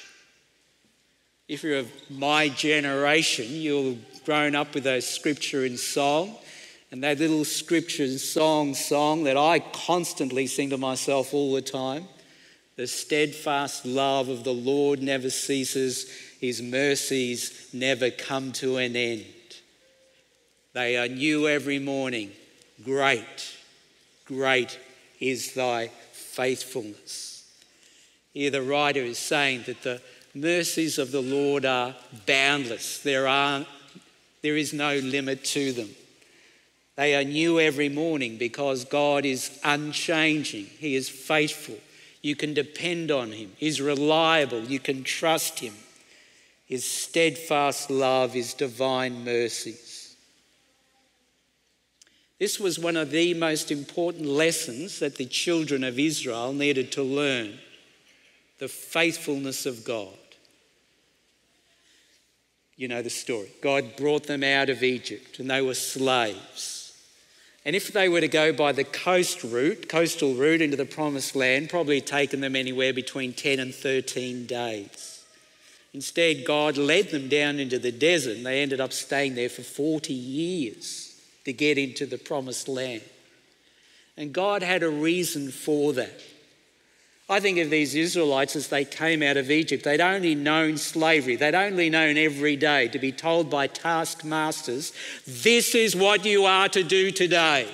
If 1.48 1.64
you're 1.64 1.78
of 1.78 1.90
my 2.08 2.48
generation, 2.48 3.46
you'll 3.48 3.98
grown 4.24 4.54
up 4.54 4.74
with 4.74 4.84
those 4.84 5.08
scripture 5.08 5.64
and 5.64 5.78
song. 5.78 6.36
And 6.92 7.02
that 7.04 7.18
little 7.18 7.44
scripture 7.44 8.04
and 8.04 8.20
song 8.20 8.74
song 8.74 9.24
that 9.24 9.36
I 9.36 9.60
constantly 9.60 10.46
sing 10.46 10.70
to 10.70 10.78
myself 10.78 11.34
all 11.34 11.54
the 11.54 11.62
time. 11.62 12.06
The 12.76 12.86
steadfast 12.86 13.84
love 13.84 14.28
of 14.28 14.44
the 14.44 14.54
Lord 14.54 15.02
never 15.02 15.30
ceases, 15.30 16.10
his 16.40 16.62
mercies 16.62 17.68
never 17.72 18.10
come 18.10 18.52
to 18.52 18.78
an 18.78 18.96
end. 18.96 19.26
They 20.72 20.96
are 20.96 21.08
new 21.08 21.48
every 21.48 21.78
morning. 21.78 22.30
Great, 22.84 23.54
great 24.24 24.78
is 25.18 25.52
thy 25.54 25.88
faithfulness. 26.12 27.44
Here, 28.32 28.50
the 28.50 28.62
writer 28.62 29.00
is 29.00 29.18
saying 29.18 29.64
that 29.66 29.82
the 29.82 30.00
mercies 30.34 30.98
of 30.98 31.10
the 31.10 31.20
Lord 31.20 31.64
are 31.64 31.96
boundless, 32.26 33.00
there, 33.02 33.26
are, 33.26 33.66
there 34.42 34.56
is 34.56 34.72
no 34.72 34.96
limit 34.98 35.44
to 35.46 35.72
them. 35.72 35.90
They 36.96 37.16
are 37.16 37.24
new 37.24 37.58
every 37.58 37.88
morning 37.88 38.36
because 38.36 38.84
God 38.84 39.24
is 39.24 39.58
unchanging, 39.64 40.66
He 40.78 40.94
is 40.94 41.08
faithful. 41.08 41.78
You 42.22 42.36
can 42.36 42.54
depend 42.54 43.10
on 43.10 43.32
Him, 43.32 43.52
He's 43.56 43.80
reliable, 43.80 44.60
you 44.60 44.78
can 44.78 45.02
trust 45.02 45.58
Him. 45.58 45.74
His 46.66 46.84
steadfast 46.84 47.90
love, 47.90 48.34
His 48.34 48.54
divine 48.54 49.24
mercies. 49.24 49.89
This 52.40 52.58
was 52.58 52.78
one 52.78 52.96
of 52.96 53.10
the 53.10 53.34
most 53.34 53.70
important 53.70 54.24
lessons 54.24 54.98
that 55.00 55.16
the 55.16 55.26
children 55.26 55.84
of 55.84 55.98
Israel 55.98 56.54
needed 56.54 56.90
to 56.92 57.02
learn 57.02 57.58
the 58.58 58.66
faithfulness 58.66 59.66
of 59.66 59.84
God. 59.84 60.14
You 62.76 62.88
know 62.88 63.02
the 63.02 63.10
story. 63.10 63.50
God 63.60 63.94
brought 63.94 64.26
them 64.26 64.42
out 64.42 64.70
of 64.70 64.82
Egypt 64.82 65.38
and 65.38 65.50
they 65.50 65.60
were 65.60 65.74
slaves. 65.74 66.96
And 67.66 67.76
if 67.76 67.92
they 67.92 68.08
were 68.08 68.22
to 68.22 68.28
go 68.28 68.54
by 68.54 68.72
the 68.72 68.84
coast 68.84 69.44
route, 69.44 69.90
coastal 69.90 70.32
route 70.32 70.62
into 70.62 70.78
the 70.78 70.86
promised 70.86 71.36
land, 71.36 71.68
probably 71.68 72.00
taken 72.00 72.40
them 72.40 72.56
anywhere 72.56 72.94
between 72.94 73.34
10 73.34 73.58
and 73.58 73.74
13 73.74 74.46
days. 74.46 75.26
Instead, 75.92 76.46
God 76.46 76.78
led 76.78 77.10
them 77.10 77.28
down 77.28 77.58
into 77.58 77.78
the 77.78 77.92
desert 77.92 78.38
and 78.38 78.46
they 78.46 78.62
ended 78.62 78.80
up 78.80 78.94
staying 78.94 79.34
there 79.34 79.50
for 79.50 79.62
40 79.62 80.14
years 80.14 81.09
to 81.44 81.52
get 81.52 81.78
into 81.78 82.06
the 82.06 82.18
promised 82.18 82.68
land. 82.68 83.02
And 84.16 84.32
God 84.32 84.62
had 84.62 84.82
a 84.82 84.90
reason 84.90 85.50
for 85.50 85.92
that. 85.94 86.20
I 87.28 87.38
think 87.38 87.58
of 87.58 87.70
these 87.70 87.94
Israelites 87.94 88.56
as 88.56 88.68
they 88.68 88.84
came 88.84 89.22
out 89.22 89.36
of 89.36 89.52
Egypt. 89.52 89.84
They'd 89.84 90.00
only 90.00 90.34
known 90.34 90.76
slavery. 90.76 91.36
They'd 91.36 91.54
only 91.54 91.88
known 91.88 92.16
every 92.16 92.56
day 92.56 92.88
to 92.88 92.98
be 92.98 93.12
told 93.12 93.48
by 93.48 93.68
taskmasters, 93.68 94.92
this 95.26 95.76
is 95.76 95.94
what 95.94 96.24
you 96.24 96.44
are 96.44 96.68
to 96.70 96.82
do 96.82 97.12
today. 97.12 97.68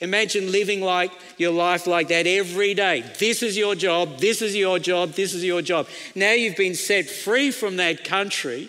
Imagine 0.00 0.50
living 0.50 0.80
like 0.80 1.10
your 1.36 1.52
life 1.52 1.86
like 1.86 2.08
that 2.08 2.26
every 2.26 2.74
day. 2.74 3.04
This 3.18 3.42
is 3.42 3.56
your 3.56 3.74
job, 3.74 4.18
this 4.18 4.40
is 4.40 4.54
your 4.54 4.78
job, 4.78 5.12
this 5.12 5.34
is 5.34 5.44
your 5.44 5.62
job. 5.62 5.88
Now 6.14 6.32
you've 6.32 6.56
been 6.56 6.74
set 6.74 7.08
free 7.08 7.52
from 7.52 7.76
that 7.76 8.04
country, 8.04 8.68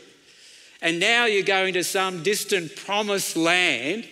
and 0.81 0.99
now 0.99 1.25
you're 1.25 1.43
going 1.43 1.73
to 1.73 1.83
some 1.83 2.21
distant 2.21 2.75
promised 2.75 3.35
land, 3.35 4.07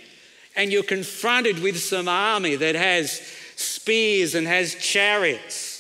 and 0.56 0.72
you're 0.72 0.84
confronted 0.84 1.60
with 1.60 1.80
some 1.80 2.08
army 2.08 2.56
that 2.56 2.76
has 2.76 3.22
spears 3.56 4.36
and 4.36 4.48
has 4.48 4.76
chariots. 4.76 5.72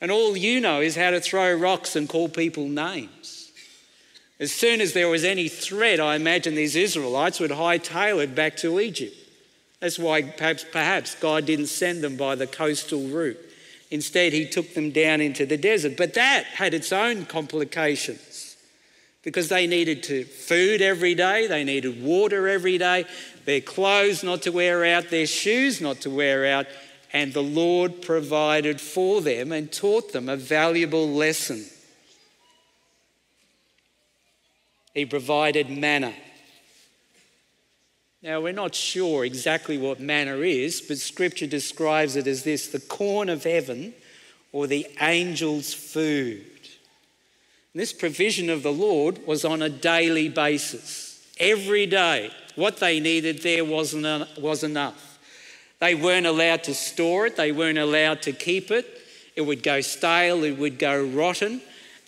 And 0.00 0.10
all 0.10 0.36
you 0.36 0.60
know 0.60 0.80
is 0.80 0.96
how 0.96 1.10
to 1.10 1.20
throw 1.20 1.54
rocks 1.54 1.96
and 1.96 2.08
call 2.08 2.28
people 2.28 2.68
names. 2.68 3.50
As 4.40 4.52
soon 4.52 4.80
as 4.80 4.92
there 4.92 5.08
was 5.08 5.24
any 5.24 5.48
threat, 5.48 6.00
I 6.00 6.16
imagine 6.16 6.54
these 6.54 6.76
Israelites 6.76 7.40
would 7.40 7.52
hightail 7.52 8.22
it 8.22 8.34
back 8.34 8.56
to 8.58 8.80
Egypt. 8.80 9.16
That's 9.80 9.98
why 9.98 10.22
perhaps, 10.22 10.64
perhaps 10.70 11.14
God 11.14 11.46
didn't 11.46 11.66
send 11.66 12.02
them 12.02 12.16
by 12.16 12.34
the 12.34 12.46
coastal 12.46 13.06
route. 13.08 13.38
Instead, 13.90 14.32
He 14.32 14.46
took 14.46 14.74
them 14.74 14.90
down 14.90 15.20
into 15.20 15.46
the 15.46 15.56
desert. 15.56 15.96
But 15.96 16.14
that 16.14 16.44
had 16.44 16.74
its 16.74 16.92
own 16.92 17.26
complications 17.26 18.33
because 19.24 19.48
they 19.48 19.66
needed 19.66 20.02
to 20.04 20.24
food 20.24 20.82
every 20.82 21.14
day, 21.14 21.46
they 21.46 21.64
needed 21.64 22.02
water 22.02 22.46
every 22.46 22.76
day, 22.76 23.06
their 23.46 23.62
clothes 23.62 24.22
not 24.22 24.42
to 24.42 24.52
wear 24.52 24.84
out, 24.84 25.08
their 25.08 25.26
shoes 25.26 25.80
not 25.80 26.02
to 26.02 26.10
wear 26.10 26.46
out. 26.46 26.66
And 27.12 27.32
the 27.32 27.42
Lord 27.42 28.02
provided 28.02 28.80
for 28.80 29.20
them 29.20 29.50
and 29.52 29.72
taught 29.72 30.12
them 30.12 30.28
a 30.28 30.36
valuable 30.36 31.08
lesson. 31.08 31.64
He 34.92 35.06
provided 35.06 35.70
manna. 35.70 36.12
Now, 38.22 38.40
we're 38.40 38.52
not 38.52 38.74
sure 38.74 39.24
exactly 39.24 39.78
what 39.78 40.00
manna 40.00 40.36
is, 40.38 40.80
but 40.80 40.98
scripture 40.98 41.46
describes 41.46 42.16
it 42.16 42.26
as 42.26 42.42
this 42.42 42.68
the 42.68 42.80
corn 42.80 43.28
of 43.28 43.44
heaven 43.44 43.94
or 44.52 44.66
the 44.66 44.86
angel's 44.98 45.72
food. 45.72 46.44
And 47.74 47.80
this 47.80 47.92
provision 47.92 48.48
of 48.50 48.62
the 48.62 48.72
Lord 48.72 49.26
was 49.26 49.44
on 49.44 49.60
a 49.60 49.68
daily 49.68 50.28
basis. 50.28 51.20
Every 51.40 51.86
day, 51.86 52.30
what 52.54 52.76
they 52.76 53.00
needed 53.00 53.42
there 53.42 53.64
wasn't, 53.64 54.28
was 54.38 54.62
enough. 54.62 55.18
They 55.80 55.96
weren't 55.96 56.26
allowed 56.26 56.62
to 56.64 56.74
store 56.74 57.26
it, 57.26 57.36
they 57.36 57.50
weren't 57.50 57.78
allowed 57.78 58.22
to 58.22 58.32
keep 58.32 58.70
it. 58.70 59.02
It 59.34 59.40
would 59.40 59.64
go 59.64 59.80
stale, 59.80 60.44
it 60.44 60.56
would 60.56 60.78
go 60.78 61.04
rotten. 61.04 61.60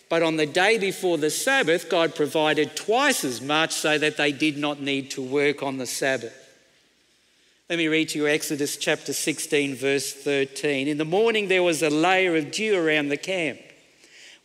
But 0.07 0.23
on 0.23 0.37
the 0.37 0.45
day 0.45 0.77
before 0.77 1.17
the 1.17 1.29
Sabbath, 1.29 1.89
God 1.89 2.15
provided 2.15 2.77
twice 2.77 3.25
as 3.25 3.41
much 3.41 3.73
so 3.73 3.97
that 3.97 4.15
they 4.15 4.31
did 4.31 4.57
not 4.57 4.79
need 4.79 5.11
to 5.11 5.21
work 5.21 5.61
on 5.61 5.77
the 5.77 5.85
Sabbath. 5.85 6.33
Let 7.69 7.77
me 7.77 7.89
read 7.89 8.07
to 8.09 8.19
you 8.19 8.27
Exodus 8.27 8.77
chapter 8.77 9.11
16, 9.11 9.75
verse 9.75 10.13
13. 10.13 10.87
In 10.87 10.97
the 10.97 11.03
morning, 11.03 11.49
there 11.49 11.61
was 11.61 11.83
a 11.83 11.89
layer 11.89 12.37
of 12.37 12.51
dew 12.51 12.77
around 12.77 13.09
the 13.09 13.17
camp. 13.17 13.59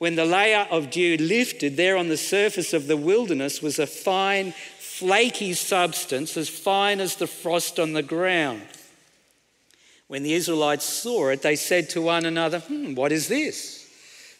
When 0.03 0.17
the 0.17 0.25
layer 0.25 0.67
of 0.69 0.91
dew 0.91 1.17
lifted, 1.17 1.77
there 1.77 1.97
on 1.97 2.09
the 2.09 2.17
surface 2.17 2.73
of 2.73 2.89
the 2.89 2.97
wilderness 2.97 3.63
was 3.63 3.79
a 3.79 3.87
fine, 3.87 4.53
flaky 4.81 5.53
substance, 5.53 6.37
as 6.37 6.49
fine 6.49 6.99
as 6.99 7.15
the 7.15 7.29
frost 7.29 7.79
on 7.79 7.93
the 7.93 8.03
ground. 8.03 8.63
When 10.09 10.25
the 10.25 10.33
Israelites 10.33 10.85
saw 10.85 11.29
it, 11.29 11.43
they 11.43 11.55
said 11.55 11.89
to 11.91 12.03
one 12.03 12.27
another, 12.27 12.59
Hmm, 12.59 12.97
what 12.97 13.13
is 13.13 13.29
this? 13.29 13.89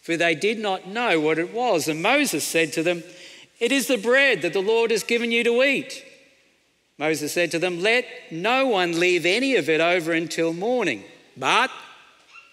for 0.01 0.17
they 0.17 0.35
did 0.35 0.59
not 0.59 0.89
know 0.89 1.21
what 1.21 1.39
it 1.39 1.53
was. 1.53 1.87
And 1.87 2.01
Moses 2.01 2.43
said 2.43 2.73
to 2.73 2.83
them, 2.83 3.01
It 3.61 3.71
is 3.71 3.87
the 3.87 3.97
bread 3.97 4.41
that 4.41 4.51
the 4.51 4.61
Lord 4.61 4.91
has 4.91 5.03
given 5.03 5.31
you 5.31 5.45
to 5.45 5.63
eat. 5.63 6.03
Moses 6.97 7.31
said 7.31 7.51
to 7.51 7.59
them, 7.59 7.81
Let 7.81 8.05
no 8.31 8.67
one 8.67 8.99
leave 8.99 9.25
any 9.25 9.55
of 9.55 9.69
it 9.69 9.79
over 9.79 10.11
until 10.11 10.51
morning. 10.51 11.05
But 11.37 11.71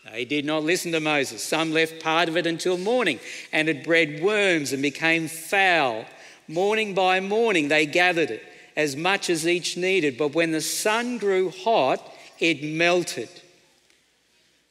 they 0.04 0.25
did 0.25 0.45
not 0.45 0.64
listen 0.64 0.92
to 0.92 1.00
Moses. 1.00 1.45
Some 1.45 1.73
left 1.73 2.02
part 2.02 2.28
of 2.28 2.37
it 2.37 2.47
until 2.47 2.78
morning, 2.78 3.21
and 3.52 3.69
it 3.69 3.85
bred 3.85 4.23
worms 4.23 4.73
and 4.73 4.83
became 4.83 5.28
foul. 5.28 6.07
Morning 6.49 6.95
by 6.95 7.21
morning 7.21 7.69
they 7.69 7.87
gathered 7.87 8.30
it, 8.30 8.42
as 8.76 8.97
much 8.97 9.28
as 9.28 9.47
each 9.47 9.76
needed. 9.76 10.16
But 10.16 10.35
when 10.35 10.52
the 10.52 10.61
sun 10.61 11.19
grew 11.19 11.50
hot, 11.50 12.02
it 12.38 12.62
melted. 12.62 13.28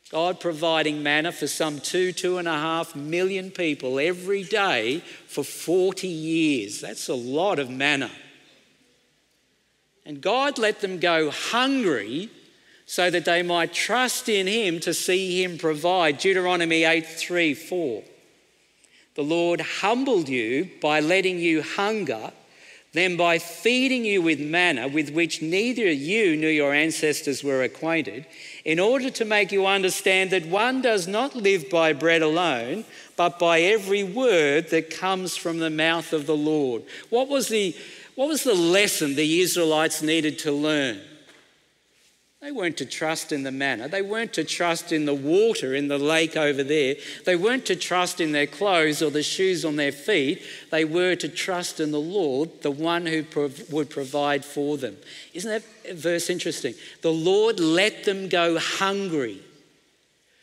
God 0.09 0.39
providing 0.39 1.03
manna 1.03 1.31
for 1.31 1.45
some 1.45 1.79
two, 1.79 2.11
two 2.11 2.39
and 2.39 2.47
a 2.47 2.53
half 2.53 2.95
million 2.95 3.51
people 3.51 3.99
every 3.99 4.43
day 4.43 5.03
for 5.27 5.43
40 5.43 6.07
years. 6.07 6.81
That's 6.81 7.07
a 7.09 7.13
lot 7.13 7.59
of 7.59 7.69
manna. 7.69 8.09
And 10.05 10.19
God 10.19 10.57
let 10.57 10.81
them 10.81 10.99
go 10.99 11.29
hungry 11.29 12.31
so 12.89 13.11
that 13.11 13.23
they 13.23 13.43
might 13.43 13.71
trust 13.71 14.27
in 14.27 14.47
Him 14.47 14.79
to 14.79 14.95
see 14.95 15.43
Him 15.43 15.59
provide. 15.59 16.17
Deuteronomy 16.17 16.85
8 16.85 17.05
3 17.05 17.53
4. 17.53 18.03
The 19.13 19.21
Lord 19.21 19.61
humbled 19.61 20.27
you 20.27 20.71
by 20.81 20.99
letting 20.99 21.37
you 21.37 21.61
hunger 21.61 22.31
then, 22.93 23.15
by 23.15 23.37
feeding 23.37 24.05
you 24.05 24.23
with 24.23 24.39
manna 24.39 24.87
with 24.87 25.11
which 25.11 25.39
neither 25.39 25.91
you 25.91 26.35
nor 26.35 26.49
your 26.49 26.73
ancestors 26.73 27.43
were 27.43 27.61
acquainted, 27.61 28.25
in 28.65 28.79
order 28.79 29.11
to 29.11 29.23
make 29.23 29.51
you 29.51 29.67
understand 29.67 30.31
that 30.31 30.47
one 30.47 30.81
does 30.81 31.07
not 31.07 31.35
live 31.35 31.69
by 31.69 31.93
bread 31.93 32.23
alone, 32.23 32.85
but 33.15 33.37
by 33.37 33.61
every 33.61 34.03
word 34.03 34.71
that 34.71 34.89
comes 34.89 35.37
from 35.37 35.59
the 35.59 35.69
mouth 35.69 36.11
of 36.11 36.25
the 36.25 36.35
Lord. 36.35 36.81
What 37.11 37.27
was 37.27 37.49
the, 37.49 37.75
what 38.15 38.29
was 38.29 38.43
the 38.43 38.55
lesson 38.55 39.13
the 39.13 39.41
Israelites 39.41 40.01
needed 40.01 40.39
to 40.39 40.51
learn? 40.51 40.99
They 42.41 42.51
weren't 42.51 42.77
to 42.77 42.85
trust 42.85 43.33
in 43.33 43.43
the 43.43 43.51
manna. 43.51 43.89
They 43.89 44.01
weren't 44.01 44.31
to 44.33 44.45
trust 44.45 44.93
in 44.93 45.05
the 45.05 45.13
water 45.13 45.75
in 45.75 45.89
the 45.89 45.97
lake 45.97 46.37
over 46.37 46.63
there. 46.63 46.95
They 47.25 47.35
weren't 47.35 47.65
to 47.65 47.75
trust 47.75 48.21
in 48.21 48.31
their 48.31 48.47
clothes 48.47 49.01
or 49.01 49.11
the 49.11 49.23
shoes 49.23 49.65
on 49.65 49.75
their 49.75 49.91
feet. 49.91 50.41
They 50.71 50.85
were 50.85 51.15
to 51.15 51.27
trust 51.27 51.81
in 51.81 51.91
the 51.91 51.99
Lord, 51.99 52.61
the 52.61 52.71
one 52.71 53.05
who 53.05 53.23
prov- 53.23 53.69
would 53.73 53.89
provide 53.89 54.45
for 54.45 54.77
them. 54.77 54.95
Isn't 55.33 55.51
that 55.51 55.97
verse 55.97 56.29
interesting? 56.29 56.75
The 57.01 57.11
Lord 57.11 57.59
let 57.59 58.05
them 58.05 58.29
go 58.29 58.57
hungry 58.57 59.41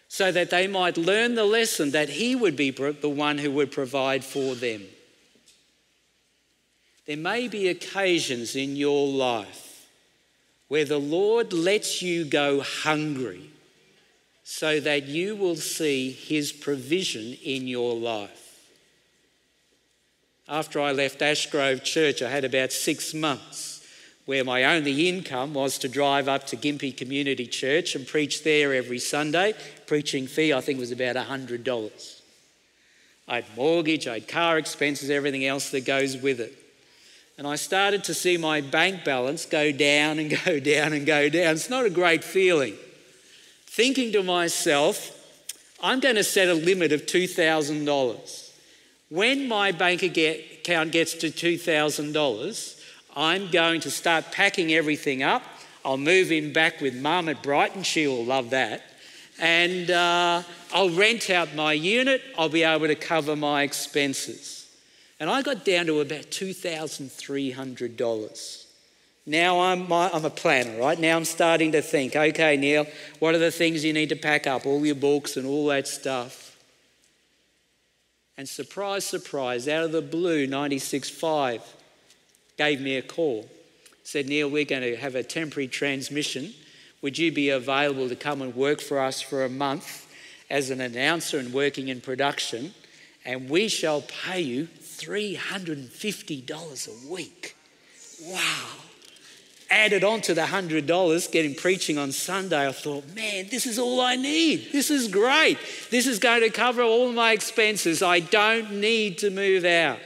so 0.09 0.31
that 0.31 0.51
they 0.51 0.67
might 0.67 0.99
learn 0.99 1.35
the 1.35 1.45
lesson 1.45 1.93
that 1.93 2.11
He 2.11 2.37
would 2.37 2.57
be 2.57 2.71
the 2.71 3.09
one 3.09 3.39
who 3.39 3.51
would 3.53 3.73
provide 3.73 4.23
for 4.23 4.55
them. 4.55 4.83
There 7.07 7.17
may 7.17 7.49
be 7.49 7.69
occasions 7.69 8.55
in 8.55 8.77
your 8.77 9.09
life 9.09 9.66
where 10.69 10.85
the 10.85 10.99
Lord 10.99 11.53
lets 11.53 12.03
you 12.03 12.25
go 12.25 12.61
hungry 12.61 13.51
so 14.43 14.81
that 14.81 15.05
you 15.07 15.37
will 15.37 15.57
see 15.57 16.11
His 16.11 16.53
provision 16.53 17.37
in 17.45 17.67
your 17.67 17.95
life. 17.95 18.43
After 20.49 20.81
I 20.81 20.93
left 20.93 21.21
Ashgrove 21.21 21.83
Church, 21.83 22.23
I 22.23 22.31
had 22.31 22.45
about 22.45 22.73
six 22.73 23.13
months 23.13 23.85
where 24.27 24.45
my 24.45 24.65
only 24.65 25.09
income 25.09 25.55
was 25.55 25.79
to 25.79 25.89
drive 25.89 26.29
up 26.29 26.47
to 26.49 26.57
Gympie 26.57 26.97
Community 26.97 27.47
Church 27.47 27.95
and 27.95 28.07
preach 28.07 28.43
there 28.43 28.75
every 28.75 28.99
Sunday. 28.99 29.55
Preaching 29.87 30.27
fee, 30.27 30.53
I 30.53 30.61
think, 30.61 30.79
was 30.81 30.91
about 30.91 31.17
$100. 31.17 32.21
I 33.29 33.37
had 33.37 33.57
mortgage, 33.57 34.07
I 34.07 34.15
had 34.15 34.29
car 34.29 34.59
expenses, 34.59 35.11
everything 35.11 35.45
else 35.45 35.71
that 35.71 35.85
goes 35.85 36.17
with 36.17 36.41
it. 36.41 36.66
And 37.39 37.47
I 37.47 37.57
started 37.57 38.05
to 38.05 38.15
see 38.15 38.39
my 38.39 38.61
bank 38.63 39.05
balance 39.05 39.45
go 39.45 39.71
down 39.71 40.19
and 40.19 40.31
go 40.45 40.59
down 40.59 40.93
and 40.93 41.07
go 41.07 41.29
down. 41.29 41.55
It's 41.55 41.71
not 41.71 41.85
a 41.85 41.91
great 41.91 42.25
feeling. 42.25 42.75
Thinking 43.67 44.13
to 44.13 44.23
myself, 44.23 45.13
I'm 45.83 46.01
going 46.01 46.15
to 46.15 46.25
set 46.25 46.49
a 46.49 46.55
limit 46.55 46.93
of 46.93 47.03
$2,000. 47.03 48.51
When 49.11 49.49
my 49.49 49.71
bank 49.71 50.03
account 50.03 50.93
gets 50.93 51.15
to 51.15 51.29
$2,000, 51.29 52.81
I'm 53.15 53.51
going 53.51 53.81
to 53.83 53.91
start 53.91 54.33
packing 54.33 54.73
everything 54.73 55.23
up. 55.23 55.43
I'll 55.85 55.99
move 55.99 56.33
in 56.33 56.53
back 56.53 56.81
with 56.81 56.97
mum 56.97 57.29
at 57.29 57.43
Brighton. 57.43 57.83
She 57.83 58.07
will 58.07 58.25
love 58.25 58.51
that. 58.51 58.83
And 59.39 59.91
uh, 59.91 60.43
I'll 60.73 60.91
rent 60.91 61.29
out 61.29 61.55
my 61.55 61.75
unit. 61.75 62.23
I'll 62.39 62.49
be 62.49 62.63
able 62.63 62.87
to 62.87 62.95
cover 62.95 63.37
my 63.37 63.63
expenses. 63.63 64.56
And 65.19 65.31
I 65.31 65.41
got 65.43 65.65
down 65.65 65.87
to 65.87 66.01
about 66.01 66.31
$2,300. 66.31 68.65
Now 69.25 69.61
I'm, 69.61 69.89
my, 69.89 70.11
I'm 70.13 70.25
a 70.25 70.31
planner, 70.31 70.79
right? 70.79 70.99
Now 70.99 71.17
I'm 71.17 71.25
starting 71.25 71.73
to 71.73 71.83
think, 71.83 72.15
okay, 72.15 72.57
Neil, 72.57 72.87
what 73.19 73.35
are 73.35 73.39
the 73.39 73.51
things 73.51 73.85
you 73.85 73.93
need 73.93 74.11
to 74.11 74.17
pack 74.17 74.47
up? 74.47 74.67
All 74.67 74.87
your 74.87 74.95
books 74.95 75.37
and 75.37 75.45
all 75.47 75.67
that 75.67 75.89
stuff. 75.89 76.57
And 78.37 78.49
surprise, 78.49 79.05
surprise, 79.05 79.67
out 79.67 79.83
of 79.83 79.91
the 79.93 80.03
blue, 80.03 80.47
96.5 80.47 81.63
gave 82.59 82.81
me 82.81 82.97
a 82.97 83.03
call. 83.03 83.49
Said, 84.05 84.27
Neil, 84.27 84.49
we're 84.49 84.65
going 84.65 84.83
to 84.83 84.97
have 84.97 85.17
a 85.17 85.23
temporary 85.23 85.69
transmission. 85.69 86.55
Would 87.03 87.19
you 87.19 87.33
be 87.33 87.51
available 87.51 88.09
to 88.09 88.17
come 88.17 88.43
and 88.43 88.55
work 88.55 88.81
for 88.81 89.01
us 89.01 89.21
for 89.21 89.45
a 89.45 89.49
month 89.49 90.07
as 90.51 90.71
an 90.71 90.81
announcer 90.81 91.39
and 91.39 91.53
working 91.53 91.89
in 91.89 92.01
production? 92.01 92.75
And 93.25 93.51
we 93.51 93.67
shall 93.67 94.03
pay 94.03 94.41
you 94.41 94.69
$350 94.99 96.89
a 96.89 97.13
week. 97.13 97.57
Wow. 98.25 98.67
Added 99.69 100.05
on 100.05 100.21
to 100.23 100.35
the 100.35 100.43
$100 100.43 101.33
getting 101.33 101.55
preaching 101.55 101.99
on 101.99 102.13
Sunday, 102.13 102.69
I 102.69 102.73
thought, 102.73 103.05
man, 103.15 103.49
this 103.51 103.67
is 103.67 103.79
all 103.79 104.01
I 104.01 104.15
need. 104.15 104.69
This 104.73 104.91
is 104.91 105.09
great. 105.09 105.59
This 105.91 106.07
is 106.07 106.19
going 106.21 106.43
to 106.43 106.51
cover 106.51 106.83
all 106.83 107.13
my 107.13 107.33
expenses. 107.33 108.03
I 108.03 108.21
don't 108.21 108.81
need 108.81 109.19
to 109.19 109.31
move 109.31 109.65
out. 109.65 109.99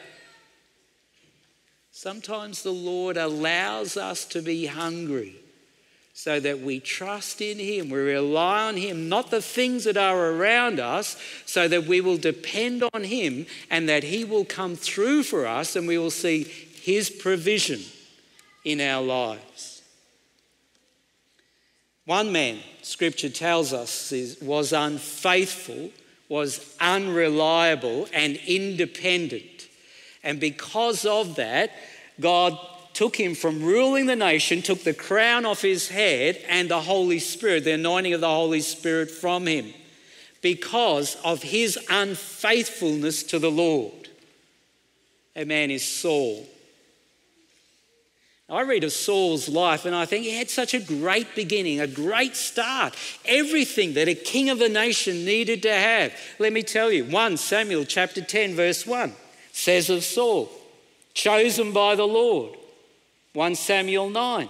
Sometimes 1.91 2.63
the 2.63 2.73
Lord 2.73 3.19
allows 3.19 3.99
us 3.99 4.25
to 4.27 4.41
be 4.41 4.65
hungry 4.67 5.37
so 6.23 6.39
that 6.39 6.61
we 6.61 6.79
trust 6.79 7.41
in 7.41 7.59
Him, 7.59 7.89
we 7.89 7.99
rely 7.99 8.69
on 8.69 8.77
Him, 8.77 9.09
not 9.09 9.31
the 9.31 9.41
things 9.41 9.85
that 9.85 9.97
are 9.97 10.33
around 10.33 10.79
us, 10.79 11.17
so 11.47 11.67
that 11.67 11.87
we 11.87 12.03
will 12.03 12.19
depend 12.19 12.85
on 12.93 13.05
Him 13.05 13.47
and 13.71 13.89
that 13.89 14.05
He 14.05 14.27
will 14.27 14.45
come 14.45 14.77
through 14.77 15.23
for 15.23 15.47
us 15.47 15.77
and 15.77 15.89
we 15.89 15.97
will 15.97 16.11
see 16.11 16.43
His 16.43 17.09
provision 17.09 17.81
in 18.67 18.83
our 18.83 19.03
lives. 19.03 19.81
One 22.05 22.31
man, 22.33 22.59
Scripture 22.83 23.31
tells 23.31 23.73
us, 23.73 24.13
was 24.43 24.75
unfaithful, 24.75 25.91
was 26.29 26.77
unreliable, 26.83 28.09
and 28.13 28.39
independent. 28.47 29.69
And 30.23 30.39
because 30.39 31.07
of 31.07 31.37
that, 31.37 31.71
God 32.21 32.59
took 32.93 33.17
him 33.17 33.35
from 33.35 33.63
ruling 33.63 34.07
the 34.07 34.17
nation, 34.17 34.63
took 34.63 34.85
the 34.85 34.95
crown 34.95 35.47
off 35.47 35.63
his 35.63 35.89
head 35.89 36.43
and 36.49 36.69
the 36.69 36.81
Holy 36.81 37.19
Spirit, 37.19 37.65
the 37.65 37.73
anointing 37.73 38.15
of 38.15 38.21
the 38.21 38.29
Holy 38.29 38.61
Spirit 38.61 39.11
from 39.11 39.47
him, 39.47 39.73
because 40.43 41.17
of 41.25 41.43
his 41.43 41.79
unfaithfulness 41.89 43.23
to 43.25 43.39
the 43.39 43.51
Lord. 43.51 44.09
A 45.37 45.45
man 45.45 45.71
is 45.71 45.87
Saul. 45.87 46.47
I 48.51 48.63
read 48.63 48.83
of 48.83 48.93
Saul's 48.93 49.49
life 49.49 49.85
and 49.85 49.95
I 49.95 50.07
think 50.07 50.25
he 50.25 50.37
had 50.37 50.51
such 50.51 50.75
a 50.75 50.81
great 50.81 51.37
beginning, 51.37 51.81
a 51.81 51.87
great 51.87 52.35
start. 52.35 52.97
Everything 53.25 53.95
that 53.95 54.09
a 54.09 54.15
king 54.15 54.51
of 54.51 54.61
a 54.61 54.69
nation 54.69 55.25
needed 55.25 55.63
to 55.63 55.73
have. 55.73 56.13
Let 56.41 56.53
me 56.53 56.65
tell 56.65 56.91
you, 56.91 57.05
1 57.05 57.37
Samuel 57.37 57.85
chapter 57.85 58.21
10, 58.21 58.57
verse 58.57 58.85
1 58.85 59.15
says 59.53 59.89
of 59.89 60.03
Saul, 60.03 60.51
chosen 61.15 61.73
by 61.73 61.95
the 61.95 62.07
Lord. 62.07 62.57
1 63.33 63.55
Samuel 63.55 64.11
9. 64.11 64.49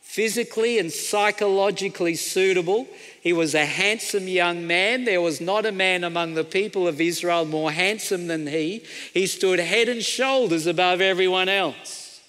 Physically 0.00 0.78
and 0.78 0.90
psychologically 0.90 2.14
suitable. 2.14 2.88
He 3.20 3.32
was 3.32 3.54
a 3.54 3.64
handsome 3.64 4.26
young 4.26 4.66
man. 4.66 5.04
There 5.04 5.20
was 5.20 5.40
not 5.40 5.66
a 5.66 5.72
man 5.72 6.02
among 6.04 6.34
the 6.34 6.44
people 6.44 6.88
of 6.88 7.00
Israel 7.00 7.44
more 7.44 7.70
handsome 7.70 8.26
than 8.26 8.46
he. 8.46 8.84
He 9.14 9.26
stood 9.26 9.58
head 9.60 9.88
and 9.88 10.02
shoulders 10.02 10.66
above 10.66 11.00
everyone 11.00 11.48
else. 11.48 12.20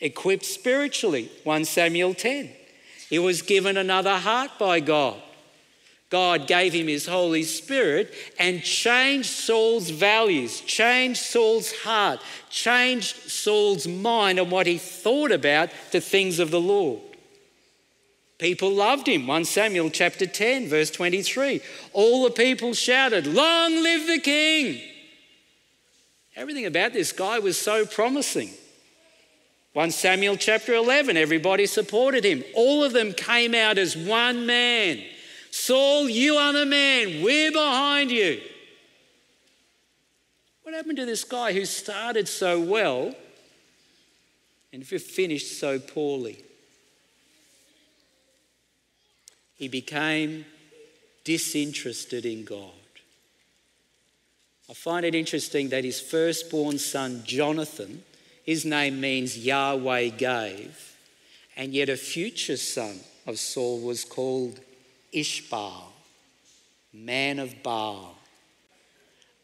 Equipped 0.00 0.44
spiritually, 0.44 1.30
1 1.44 1.64
Samuel 1.66 2.14
10. 2.14 2.50
He 3.10 3.18
was 3.18 3.42
given 3.42 3.76
another 3.76 4.16
heart 4.16 4.52
by 4.58 4.80
God. 4.80 5.20
God 6.14 6.46
gave 6.46 6.72
him 6.72 6.86
his 6.86 7.06
Holy 7.06 7.42
Spirit 7.42 8.14
and 8.38 8.62
changed 8.62 9.28
Saul's 9.28 9.90
values, 9.90 10.60
changed 10.60 11.20
Saul's 11.20 11.72
heart, 11.72 12.20
changed 12.48 13.16
Saul's 13.28 13.88
mind 13.88 14.38
and 14.38 14.48
what 14.48 14.68
he 14.68 14.78
thought 14.78 15.32
about 15.32 15.70
the 15.90 16.00
things 16.00 16.38
of 16.38 16.52
the 16.52 16.60
Lord. 16.60 17.00
People 18.38 18.70
loved 18.70 19.08
him. 19.08 19.26
1 19.26 19.44
Samuel 19.44 19.90
chapter 19.90 20.24
10, 20.24 20.68
verse 20.68 20.88
23. 20.92 21.60
All 21.92 22.22
the 22.22 22.30
people 22.30 22.74
shouted, 22.74 23.26
Long 23.26 23.82
live 23.82 24.06
the 24.06 24.20
king! 24.20 24.80
Everything 26.36 26.66
about 26.66 26.92
this 26.92 27.10
guy 27.10 27.40
was 27.40 27.58
so 27.58 27.86
promising. 27.86 28.50
1 29.72 29.90
Samuel 29.90 30.36
chapter 30.36 30.74
11, 30.74 31.16
everybody 31.16 31.66
supported 31.66 32.24
him. 32.24 32.44
All 32.54 32.84
of 32.84 32.92
them 32.92 33.12
came 33.14 33.52
out 33.52 33.78
as 33.78 33.96
one 33.96 34.46
man 34.46 35.02
Saul, 35.56 36.08
you 36.10 36.34
are 36.34 36.52
the 36.52 36.66
man. 36.66 37.22
We're 37.22 37.52
behind 37.52 38.10
you. 38.10 38.40
What 40.64 40.74
happened 40.74 40.96
to 40.96 41.06
this 41.06 41.22
guy 41.22 41.52
who 41.52 41.64
started 41.64 42.26
so 42.26 42.58
well 42.58 43.14
and 44.72 44.84
finished 44.84 45.60
so 45.60 45.78
poorly? 45.78 46.42
He 49.54 49.68
became 49.68 50.44
disinterested 51.22 52.26
in 52.26 52.44
God. 52.44 52.72
I 54.68 54.74
find 54.74 55.06
it 55.06 55.14
interesting 55.14 55.68
that 55.68 55.84
his 55.84 56.00
firstborn 56.00 56.78
son, 56.78 57.22
Jonathan, 57.24 58.02
his 58.44 58.64
name 58.64 59.00
means 59.00 59.38
Yahweh 59.38 60.08
gave, 60.08 60.96
and 61.56 61.72
yet 61.72 61.88
a 61.88 61.96
future 61.96 62.56
son 62.56 62.98
of 63.24 63.38
Saul 63.38 63.78
was 63.80 64.04
called 64.04 64.58
Ishbaal, 65.14 65.84
man 66.92 67.38
of 67.38 67.62
Baal. 67.62 68.16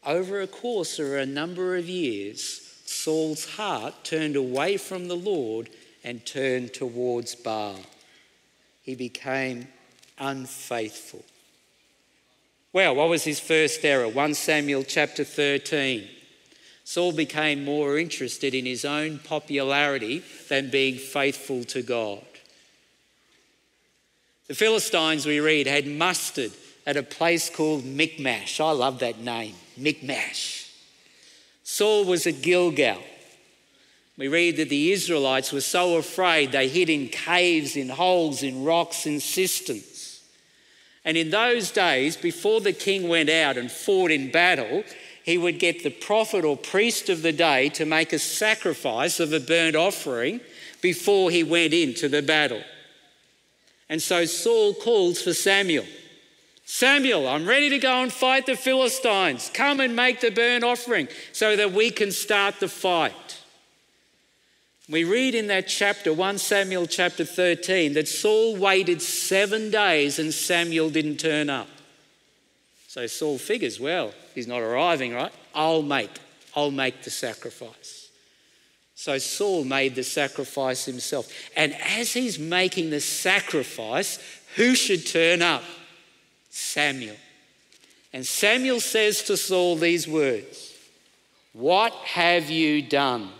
Over 0.05 0.41
a 0.41 0.47
course 0.47 0.99
of 0.99 1.13
a 1.13 1.25
number 1.25 1.77
of 1.77 1.87
years, 1.87 2.79
Saul's 2.85 3.45
heart 3.45 4.03
turned 4.03 4.35
away 4.35 4.77
from 4.77 5.07
the 5.07 5.15
Lord 5.15 5.69
and 6.03 6.25
turned 6.25 6.73
towards 6.73 7.35
Baal. 7.35 7.79
He 8.81 8.95
became 8.95 9.67
unfaithful. 10.17 11.23
Well, 12.73 12.95
what 12.95 13.09
was 13.09 13.23
his 13.23 13.39
first 13.39 13.83
error? 13.83 14.07
1 14.07 14.33
Samuel 14.33 14.83
chapter 14.83 15.23
13. 15.23 16.07
Saul 16.83 17.11
became 17.11 17.63
more 17.63 17.97
interested 17.97 18.53
in 18.53 18.65
his 18.65 18.83
own 18.83 19.19
popularity 19.19 20.23
than 20.49 20.69
being 20.69 20.97
faithful 20.97 21.63
to 21.65 21.81
God. 21.81 22.25
The 24.51 24.57
Philistines, 24.57 25.25
we 25.25 25.39
read, 25.39 25.65
had 25.65 25.87
mustered 25.87 26.51
at 26.85 26.97
a 26.97 27.03
place 27.03 27.49
called 27.49 27.85
Michmash. 27.85 28.59
I 28.59 28.71
love 28.71 28.99
that 28.99 29.17
name, 29.17 29.55
Michmash. 29.77 30.69
Saul 31.63 32.03
was 32.03 32.27
at 32.27 32.41
Gilgal. 32.41 33.01
We 34.17 34.27
read 34.27 34.57
that 34.57 34.67
the 34.67 34.91
Israelites 34.91 35.53
were 35.53 35.61
so 35.61 35.95
afraid 35.95 36.51
they 36.51 36.67
hid 36.67 36.89
in 36.89 37.07
caves, 37.07 37.77
in 37.77 37.87
holes, 37.87 38.43
in 38.43 38.65
rocks, 38.65 39.05
in 39.05 39.21
cisterns. 39.21 40.21
And 41.05 41.15
in 41.15 41.29
those 41.29 41.71
days, 41.71 42.17
before 42.17 42.59
the 42.59 42.73
king 42.73 43.07
went 43.07 43.29
out 43.29 43.55
and 43.55 43.71
fought 43.71 44.11
in 44.11 44.31
battle, 44.31 44.83
he 45.23 45.37
would 45.37 45.59
get 45.59 45.81
the 45.81 45.91
prophet 45.91 46.43
or 46.43 46.57
priest 46.57 47.07
of 47.07 47.21
the 47.21 47.31
day 47.31 47.69
to 47.69 47.85
make 47.85 48.11
a 48.11 48.19
sacrifice 48.19 49.21
of 49.21 49.31
a 49.31 49.39
burnt 49.39 49.77
offering 49.77 50.41
before 50.81 51.31
he 51.31 51.41
went 51.41 51.73
into 51.73 52.09
the 52.09 52.21
battle. 52.21 52.61
And 53.91 54.01
so 54.01 54.23
Saul 54.23 54.73
calls 54.73 55.21
for 55.21 55.33
Samuel. 55.33 55.85
Samuel, 56.63 57.27
I'm 57.27 57.45
ready 57.45 57.69
to 57.71 57.77
go 57.77 58.01
and 58.01 58.11
fight 58.11 58.45
the 58.45 58.55
Philistines. 58.55 59.51
Come 59.53 59.81
and 59.81 59.97
make 59.97 60.21
the 60.21 60.31
burnt 60.31 60.63
offering 60.63 61.09
so 61.33 61.57
that 61.57 61.73
we 61.73 61.91
can 61.91 62.13
start 62.13 62.61
the 62.61 62.69
fight. 62.69 63.41
We 64.89 65.03
read 65.03 65.35
in 65.35 65.47
that 65.47 65.67
chapter, 65.67 66.13
1 66.13 66.37
Samuel 66.37 66.87
chapter 66.87 67.25
13, 67.25 67.91
that 67.95 68.07
Saul 68.07 68.55
waited 68.55 69.01
seven 69.01 69.69
days 69.69 70.19
and 70.19 70.33
Samuel 70.33 70.89
didn't 70.89 71.17
turn 71.17 71.49
up. 71.49 71.67
So 72.87 73.07
Saul 73.07 73.37
figures, 73.37 73.77
well, 73.77 74.13
he's 74.33 74.47
not 74.47 74.61
arriving, 74.61 75.13
right? 75.13 75.33
I'll 75.53 75.81
make, 75.81 76.11
I'll 76.55 76.71
make 76.71 77.03
the 77.03 77.09
sacrifice. 77.09 78.00
So 79.01 79.17
Saul 79.17 79.63
made 79.63 79.95
the 79.95 80.03
sacrifice 80.03 80.85
himself. 80.85 81.33
And 81.55 81.73
as 81.73 82.13
he's 82.13 82.37
making 82.37 82.91
the 82.91 83.01
sacrifice, 83.01 84.19
who 84.57 84.75
should 84.75 85.07
turn 85.07 85.41
up? 85.41 85.63
Samuel. 86.51 87.15
And 88.13 88.23
Samuel 88.23 88.79
says 88.79 89.23
to 89.23 89.37
Saul 89.37 89.75
these 89.75 90.07
words 90.07 90.71
What 91.53 91.93
have 91.93 92.51
you 92.51 92.83
done? 92.83 93.31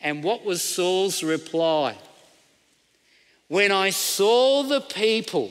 And 0.00 0.22
what 0.22 0.44
was 0.44 0.62
Saul's 0.62 1.24
reply? 1.24 1.98
When 3.48 3.72
I 3.72 3.90
saw 3.90 4.62
the 4.62 4.80
people 4.80 5.50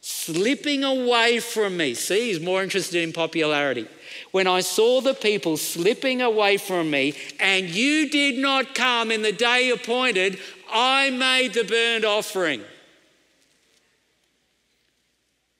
slipping 0.00 0.84
away 0.84 1.40
from 1.40 1.76
me, 1.76 1.94
see, 1.94 2.28
he's 2.28 2.38
more 2.38 2.62
interested 2.62 3.02
in 3.02 3.12
popularity. 3.12 3.88
When 4.32 4.46
I 4.46 4.60
saw 4.60 5.00
the 5.00 5.14
people 5.14 5.56
slipping 5.56 6.22
away 6.22 6.56
from 6.56 6.90
me, 6.90 7.14
and 7.40 7.68
you 7.68 8.08
did 8.08 8.38
not 8.38 8.74
come 8.74 9.10
in 9.10 9.22
the 9.22 9.32
day 9.32 9.70
appointed, 9.70 10.38
I 10.72 11.10
made 11.10 11.54
the 11.54 11.64
burnt 11.64 12.04
offering. 12.04 12.62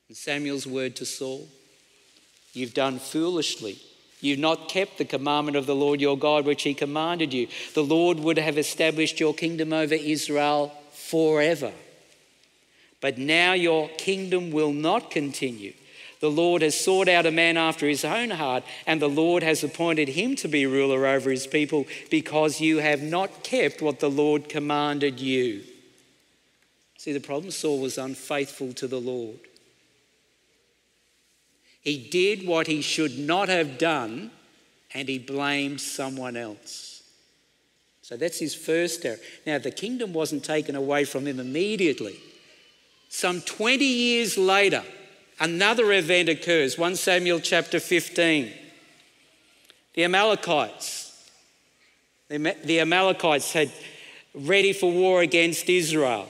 And 0.09 0.17
Samuel's 0.17 0.67
word 0.67 0.97
to 0.97 1.05
Saul 1.05 1.49
You've 2.53 2.75
done 2.75 2.99
foolishly. 2.99 3.79
You've 4.21 4.39
not 4.39 4.69
kept 4.69 4.99
the 4.99 5.05
commandment 5.05 5.57
of 5.57 5.67
the 5.67 5.75
Lord 5.75 6.01
your 6.01 6.19
God, 6.19 6.45
which 6.45 6.63
he 6.63 6.75
commanded 6.75 7.33
you. 7.33 7.49
The 7.75 7.85
Lord 7.85 8.19
would 8.21 8.39
have 8.39 8.59
established 8.59 9.21
your 9.21 9.35
kingdom 9.35 9.73
over 9.73 9.95
Israel 9.95 10.73
forever. 10.93 11.73
But 13.01 13.19
now 13.19 13.55
your 13.55 13.89
kingdom 13.89 14.51
will 14.51 14.73
not 14.73 15.11
continue. 15.11 15.73
The 16.21 16.31
Lord 16.31 16.61
has 16.61 16.79
sought 16.79 17.09
out 17.09 17.25
a 17.25 17.31
man 17.31 17.57
after 17.57 17.89
his 17.89 18.05
own 18.05 18.31
heart, 18.31 18.63
and 18.87 19.01
the 19.01 19.09
Lord 19.09 19.43
has 19.43 19.65
appointed 19.65 20.11
him 20.11 20.37
to 20.37 20.49
be 20.49 20.67
ruler 20.67 21.07
over 21.07 21.31
his 21.31 21.47
people 21.47 21.87
because 22.11 22.61
you 22.61 22.79
have 22.79 23.03
not 23.03 23.43
kept 23.43 23.81
what 23.81 24.01
the 24.01 24.11
Lord 24.11 24.49
commanded 24.49 25.19
you. 25.19 25.63
See, 26.99 27.13
the 27.13 27.21
problem 27.21 27.51
Saul 27.51 27.81
was 27.81 27.97
unfaithful 27.97 28.75
to 28.75 28.87
the 28.87 29.01
Lord. 29.01 29.39
He 31.81 31.97
did 31.97 32.47
what 32.47 32.67
he 32.67 32.83
should 32.83 33.19
not 33.19 33.49
have 33.49 33.79
done 33.79 34.31
and 34.93 35.09
he 35.09 35.19
blamed 35.19 35.81
someone 35.81 36.37
else. 36.37 37.03
So 38.03 38.19
that's 38.19 38.39
his 38.39 38.55
first 38.55 39.07
error. 39.07 39.17
Now, 39.47 39.57
the 39.57 39.71
kingdom 39.71 40.13
wasn't 40.13 40.45
taken 40.45 40.77
away 40.77 41.05
from 41.05 41.27
him 41.27 41.41
immediately. 41.41 42.21
Some 43.09 43.41
20 43.41 43.85
years 43.85 44.37
later, 44.37 44.85
another 45.41 45.93
event 45.93 46.29
occurs 46.29 46.79
1 46.79 46.97
Samuel 46.97 47.41
chapter 47.41 47.81
15. 47.81 48.53
The 49.95 50.05
Amalekites, 50.05 51.29
the 52.29 52.81
Amalekites 52.81 53.53
had 53.53 53.73
ready 54.35 54.73
for 54.73 54.93
war 54.93 55.23
against 55.23 55.69
Israel. 55.69 56.29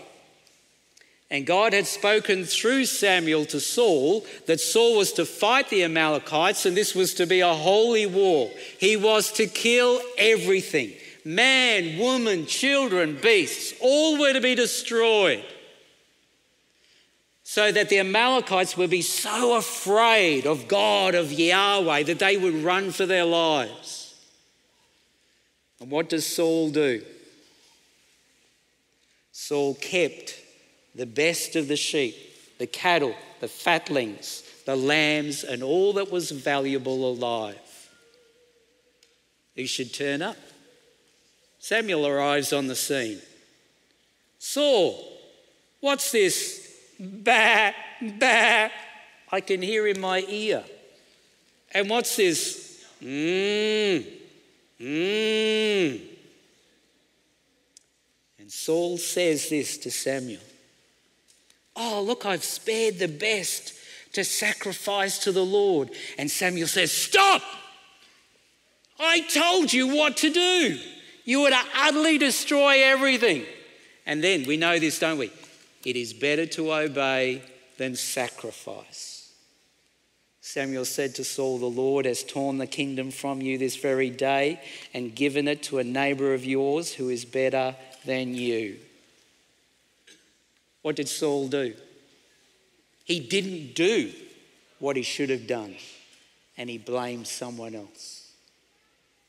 And 1.30 1.46
God 1.46 1.72
had 1.72 1.86
spoken 1.86 2.44
through 2.44 2.86
Samuel 2.86 3.44
to 3.46 3.60
Saul 3.60 4.24
that 4.46 4.60
Saul 4.60 4.96
was 4.96 5.12
to 5.12 5.24
fight 5.24 5.68
the 5.68 5.84
Amalekites 5.84 6.66
and 6.66 6.76
this 6.76 6.94
was 6.94 7.14
to 7.14 7.26
be 7.26 7.40
a 7.40 7.54
holy 7.54 8.06
war. 8.06 8.50
He 8.78 8.96
was 8.96 9.30
to 9.32 9.46
kill 9.46 10.00
everything 10.18 10.92
man, 11.22 11.98
woman, 11.98 12.46
children, 12.46 13.18
beasts, 13.20 13.74
all 13.80 14.18
were 14.18 14.32
to 14.32 14.40
be 14.40 14.54
destroyed. 14.54 15.44
So 17.50 17.72
that 17.72 17.88
the 17.88 17.98
Amalekites 17.98 18.76
would 18.76 18.90
be 18.90 19.02
so 19.02 19.56
afraid 19.56 20.46
of 20.46 20.68
God, 20.68 21.16
of 21.16 21.32
Yahweh, 21.32 22.04
that 22.04 22.20
they 22.20 22.36
would 22.36 22.54
run 22.54 22.92
for 22.92 23.06
their 23.06 23.24
lives. 23.24 24.14
And 25.80 25.90
what 25.90 26.08
does 26.08 26.24
Saul 26.24 26.70
do? 26.70 27.02
Saul 29.32 29.74
kept 29.74 30.40
the 30.94 31.06
best 31.06 31.56
of 31.56 31.66
the 31.66 31.74
sheep, 31.74 32.14
the 32.58 32.68
cattle, 32.68 33.16
the 33.40 33.48
fatlings, 33.48 34.44
the 34.64 34.76
lambs, 34.76 35.42
and 35.42 35.64
all 35.64 35.94
that 35.94 36.12
was 36.12 36.30
valuable 36.30 37.10
alive. 37.10 37.88
He 39.56 39.66
should 39.66 39.92
turn 39.92 40.22
up. 40.22 40.36
Samuel 41.58 42.06
arrives 42.06 42.52
on 42.52 42.68
the 42.68 42.76
scene. 42.76 43.20
Saul, 44.38 45.18
what's 45.80 46.12
this? 46.12 46.69
Bah, 47.00 47.72
bah. 48.18 48.68
I 49.32 49.40
can 49.40 49.62
hear 49.62 49.86
in 49.86 49.98
my 50.00 50.20
ear. 50.28 50.62
And 51.72 51.88
what's 51.88 52.16
this? 52.16 52.84
Mmm, 53.02 54.04
mmm. 54.78 56.00
And 58.38 58.52
Saul 58.52 58.98
says 58.98 59.48
this 59.48 59.78
to 59.78 59.90
Samuel 59.90 60.42
Oh, 61.76 62.02
look, 62.02 62.26
I've 62.26 62.44
spared 62.44 62.98
the 62.98 63.08
best 63.08 63.72
to 64.12 64.24
sacrifice 64.24 65.18
to 65.20 65.32
the 65.32 65.44
Lord. 65.44 65.90
And 66.18 66.30
Samuel 66.30 66.68
says, 66.68 66.92
Stop! 66.92 67.42
I 68.98 69.20
told 69.20 69.72
you 69.72 69.96
what 69.96 70.18
to 70.18 70.30
do. 70.30 70.78
You 71.24 71.42
were 71.42 71.50
to 71.50 71.62
utterly 71.74 72.18
destroy 72.18 72.82
everything. 72.82 73.46
And 74.04 74.22
then 74.22 74.44
we 74.46 74.58
know 74.58 74.78
this, 74.78 74.98
don't 74.98 75.16
we? 75.16 75.30
It 75.84 75.96
is 75.96 76.12
better 76.12 76.46
to 76.46 76.72
obey 76.72 77.42
than 77.78 77.96
sacrifice. 77.96 79.32
Samuel 80.42 80.84
said 80.84 81.14
to 81.14 81.24
Saul, 81.24 81.58
The 81.58 81.66
Lord 81.66 82.06
has 82.06 82.24
torn 82.24 82.58
the 82.58 82.66
kingdom 82.66 83.10
from 83.10 83.40
you 83.40 83.56
this 83.56 83.76
very 83.76 84.10
day 84.10 84.60
and 84.92 85.14
given 85.14 85.46
it 85.46 85.62
to 85.64 85.78
a 85.78 85.84
neighbor 85.84 86.34
of 86.34 86.44
yours 86.44 86.92
who 86.92 87.08
is 87.08 87.24
better 87.24 87.76
than 88.04 88.34
you. 88.34 88.76
What 90.82 90.96
did 90.96 91.08
Saul 91.08 91.48
do? 91.48 91.74
He 93.04 93.20
didn't 93.20 93.74
do 93.74 94.12
what 94.78 94.96
he 94.96 95.02
should 95.02 95.30
have 95.30 95.46
done, 95.46 95.76
and 96.56 96.70
he 96.70 96.78
blamed 96.78 97.26
someone 97.26 97.74
else. 97.74 98.32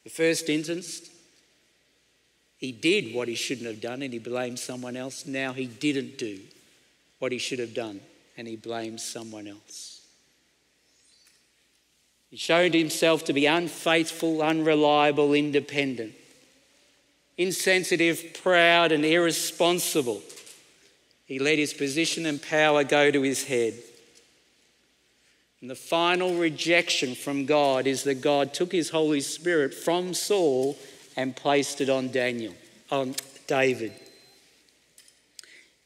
The 0.03 0.09
first 0.09 0.49
instance, 0.49 1.09
he 2.61 2.71
did 2.71 3.15
what 3.15 3.27
he 3.27 3.33
shouldn't 3.33 3.65
have 3.65 3.81
done, 3.81 4.03
and 4.03 4.13
he 4.13 4.19
blamed 4.19 4.59
someone 4.59 4.95
else. 4.95 5.25
Now 5.25 5.51
he 5.51 5.65
didn't 5.65 6.19
do 6.19 6.39
what 7.17 7.31
he 7.31 7.39
should 7.39 7.57
have 7.57 7.73
done, 7.73 7.99
and 8.37 8.47
he 8.47 8.55
blames 8.55 9.03
someone 9.03 9.47
else. 9.47 10.01
He 12.29 12.37
showed 12.37 12.75
himself 12.75 13.25
to 13.25 13.33
be 13.33 13.47
unfaithful, 13.47 14.43
unreliable, 14.43 15.33
independent, 15.33 16.13
insensitive, 17.35 18.37
proud, 18.43 18.91
and 18.91 19.03
irresponsible. 19.03 20.21
He 21.25 21.39
let 21.39 21.57
his 21.57 21.73
position 21.73 22.27
and 22.27 22.39
power 22.39 22.83
go 22.83 23.09
to 23.09 23.23
his 23.23 23.45
head. 23.45 23.73
And 25.61 25.69
the 25.69 25.75
final 25.75 26.35
rejection 26.35 27.15
from 27.15 27.47
God 27.47 27.87
is 27.87 28.03
that 28.03 28.21
God 28.21 28.53
took 28.53 28.71
his 28.71 28.91
Holy 28.91 29.21
Spirit 29.21 29.73
from 29.73 30.13
Saul 30.13 30.77
and 31.15 31.35
placed 31.35 31.81
it 31.81 31.89
on 31.89 32.11
Daniel, 32.11 32.53
on 32.89 33.15
David. 33.47 33.93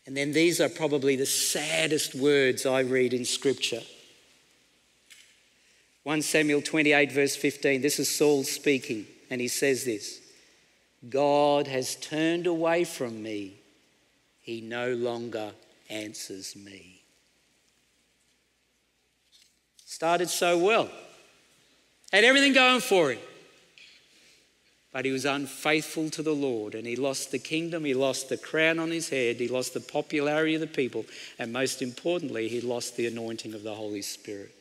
And 0.06 0.16
then 0.16 0.34
these 0.34 0.62
are 0.62 0.70
probably 0.70 1.16
the 1.16 1.26
saddest 1.26 2.14
words 2.14 2.66
I 2.66 2.82
read 2.82 3.14
in 3.14 3.26
Scripture. 3.26 3.82
1 6.04 6.22
Samuel 6.22 6.62
28, 6.62 7.12
verse 7.12 7.36
15. 7.36 7.82
This 7.82 8.00
is 8.00 8.10
Saul 8.10 8.44
speaking, 8.44 9.08
and 9.30 9.42
he 9.42 9.48
says 9.48 9.84
this 9.84 10.22
God 11.10 11.68
has 11.68 11.96
turned 11.96 12.46
away 12.46 12.84
from 12.84 13.24
me 13.24 13.56
he 14.46 14.62
no 14.62 14.94
longer 14.94 15.54
answers 15.90 16.56
me. 16.56 17.02
Started 19.88 20.30
so 20.30 20.60
well, 20.60 20.88
had 22.14 22.24
everything 22.24 22.54
going 22.54 22.80
for 22.80 23.12
him. 23.12 23.20
But 24.96 25.04
he 25.04 25.12
was 25.12 25.26
unfaithful 25.26 26.10
to 26.12 26.24
the 26.24 26.34
Lord 26.34 26.74
and 26.74 26.88
he 26.88 26.96
lost 26.96 27.32
the 27.32 27.38
kingdom, 27.38 27.84
he 27.84 27.94
lost 27.94 28.30
the 28.30 28.38
crown 28.38 28.80
on 28.80 28.92
his 28.92 29.10
head, 29.10 29.36
he 29.42 29.50
lost 29.50 29.74
the 29.74 29.82
popularity 29.82 30.56
of 30.56 30.62
the 30.62 30.68
people, 30.68 31.06
and 31.38 31.52
most 31.52 31.82
importantly, 31.82 32.48
he 32.48 32.62
lost 32.62 32.96
the 32.96 33.06
anointing 33.06 33.54
of 33.54 33.62
the 33.62 33.74
Holy 33.74 34.02
Spirit. 34.02 34.56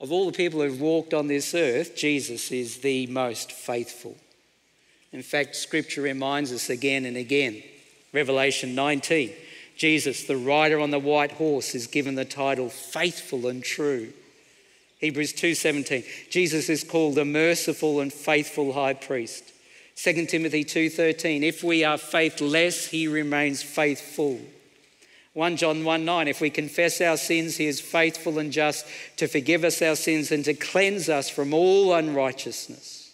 Of 0.00 0.12
all 0.12 0.26
the 0.26 0.36
people 0.36 0.60
who've 0.60 0.80
walked 0.80 1.12
on 1.12 1.26
this 1.26 1.56
earth, 1.56 1.96
Jesus 1.96 2.52
is 2.52 2.78
the 2.78 3.08
most 3.08 3.50
faithful. 3.50 4.16
In 5.10 5.22
fact, 5.22 5.56
scripture 5.56 6.02
reminds 6.02 6.52
us 6.52 6.70
again 6.70 7.04
and 7.04 7.16
again. 7.16 7.64
Revelation 8.12 8.76
19, 8.76 9.32
Jesus, 9.76 10.22
the 10.22 10.36
rider 10.36 10.78
on 10.78 10.92
the 10.92 11.00
white 11.00 11.32
horse, 11.32 11.74
is 11.74 11.88
given 11.88 12.14
the 12.14 12.24
title 12.24 12.68
faithful 12.68 13.48
and 13.48 13.64
true. 13.64 14.12
Hebrews 14.98 15.32
2:17. 15.32 16.04
Jesus 16.28 16.68
is 16.68 16.84
called 16.84 17.18
a 17.18 17.24
merciful 17.24 18.00
and 18.00 18.12
faithful 18.12 18.72
high 18.72 18.94
priest. 18.94 19.44
2 19.94 20.26
Timothy 20.26 20.64
2:13. 20.64 21.42
If 21.42 21.62
we 21.62 21.84
are 21.84 21.98
faithless, 21.98 22.88
he 22.88 23.06
remains 23.06 23.62
faithful. 23.62 24.40
1 25.34 25.56
John 25.56 25.84
1 25.84 26.04
9, 26.04 26.26
if 26.26 26.40
we 26.40 26.50
confess 26.50 27.00
our 27.00 27.16
sins, 27.16 27.58
he 27.58 27.66
is 27.66 27.80
faithful 27.80 28.40
and 28.40 28.52
just 28.52 28.84
to 29.16 29.28
forgive 29.28 29.62
us 29.62 29.80
our 29.80 29.94
sins 29.94 30.32
and 30.32 30.44
to 30.44 30.54
cleanse 30.54 31.08
us 31.08 31.30
from 31.30 31.54
all 31.54 31.94
unrighteousness. 31.94 33.12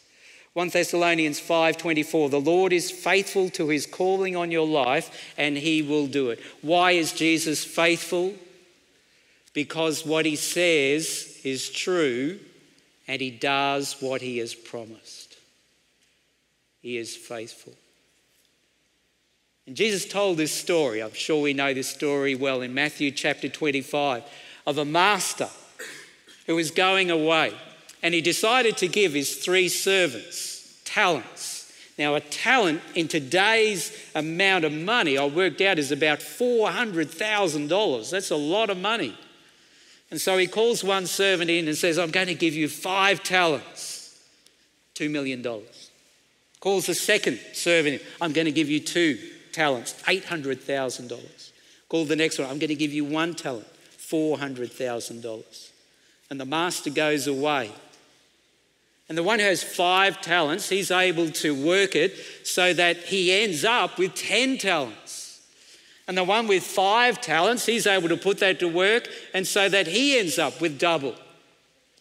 1 0.55 0.71
Thessalonians 0.71 1.39
5:24 1.41 2.31
The 2.31 2.41
Lord 2.41 2.73
is 2.73 2.91
faithful 2.91 3.51
to 3.51 3.69
his 3.69 3.85
calling 3.85 4.37
on 4.37 4.51
your 4.51 4.67
life 4.67 5.11
and 5.37 5.59
he 5.59 5.83
will 5.83 6.07
do 6.07 6.31
it. 6.31 6.41
Why 6.63 6.93
is 6.93 7.13
Jesus 7.13 7.63
faithful? 7.63 8.35
Because 9.53 10.07
what 10.07 10.25
he 10.25 10.37
says 10.37 11.34
is 11.45 11.71
true 11.71 12.41
and 13.07 13.21
he 13.21 13.31
does 13.31 13.97
what 14.01 14.23
he 14.23 14.39
has 14.39 14.55
promised. 14.55 15.37
He 16.81 16.97
is 16.97 17.15
faithful. 17.15 17.75
And 19.67 19.77
Jesus 19.77 20.07
told 20.07 20.37
this 20.37 20.53
story, 20.53 21.03
I'm 21.03 21.15
sure 21.15 21.41
we 21.41 21.55
know 21.55 21.73
this 21.73 21.89
story 21.89 22.35
well, 22.35 22.61
in 22.61 22.75
Matthew 22.75 23.11
chapter 23.11 23.49
25, 23.49 24.23
of 24.67 24.79
a 24.79 24.85
master 24.85 25.49
who 26.47 26.57
was 26.57 26.71
going 26.71 27.11
away 27.11 27.55
and 28.03 28.13
he 28.13 28.21
decided 28.21 28.77
to 28.79 28.89
give 28.89 29.15
his 29.15 29.37
three 29.37 29.69
servants 29.69 30.81
talents. 30.85 31.73
Now, 31.99 32.15
a 32.17 32.21
talent 32.21 32.83
in 32.95 33.09
today's 33.09 33.97
amount 34.15 34.65
of 34.65 34.73
money, 34.73 35.17
I 35.17 35.27
worked 35.27 35.61
out, 35.61 35.79
is 35.79 35.91
about 35.93 36.19
$400,000. 36.19 38.11
That's 38.11 38.31
a 38.31 38.37
lot 38.37 38.69
of 38.69 38.77
money. 38.77 39.17
And 40.15 40.21
so 40.21 40.39
he 40.39 40.47
calls 40.47 40.85
one 40.85 41.07
servant 41.07 41.51
in 41.51 41.67
and 41.67 41.77
says, 41.77 41.99
I'm 41.99 42.13
going 42.13 42.29
to 42.29 42.37
give 42.37 42.55
you 42.55 42.69
five 42.69 43.25
talents, 43.25 44.17
$2 44.95 45.11
million. 45.11 45.45
Calls 46.61 46.87
the 46.87 46.95
second 46.95 47.41
servant 47.53 48.01
in, 48.01 48.07
I'm 48.21 48.33
going 48.33 48.45
to 48.45 48.53
give 48.53 48.71
you 48.71 48.79
two 48.79 49.19
talents, 49.51 50.01
$800,000. 50.05 51.51
Call 51.89 52.05
the 52.05 52.15
next 52.15 52.39
one, 52.39 52.49
I'm 52.49 52.61
going 52.61 52.69
to 52.69 52.77
give 52.77 52.93
you 52.93 53.05
one 53.05 53.35
talent, 53.35 53.67
$400,000. 53.99 55.71
And 56.31 56.41
the 56.41 56.45
master 56.45 56.91
goes 56.91 57.27
away. 57.27 57.73
And 59.09 59.19
the 59.19 59.25
one 59.25 59.41
who 59.41 59.47
has 59.47 59.65
five 59.65 60.21
talents, 60.23 60.69
he's 60.69 60.93
able 60.93 61.29
to 61.31 61.61
work 61.61 61.97
it 61.97 62.17
so 62.47 62.73
that 62.73 62.99
he 62.99 63.33
ends 63.33 63.65
up 63.65 63.99
with 63.99 64.15
10 64.15 64.59
talents. 64.59 65.24
And 66.07 66.17
the 66.19 66.25
one 66.25 66.47
with 66.47 66.63
five 66.63 67.21
talents, 67.21 67.65
he's 67.67 67.87
able 67.87 68.09
to 68.11 68.17
put 68.17 68.39
that 68.41 68.59
to 68.61 68.69
work 68.69 69.09
and 69.33 69.47
so 69.47 69.69
that 69.69 69.87
he 69.87 70.19
ends 70.19 70.39
up 70.39 70.61
with 70.61 70.79
double. 70.79 71.15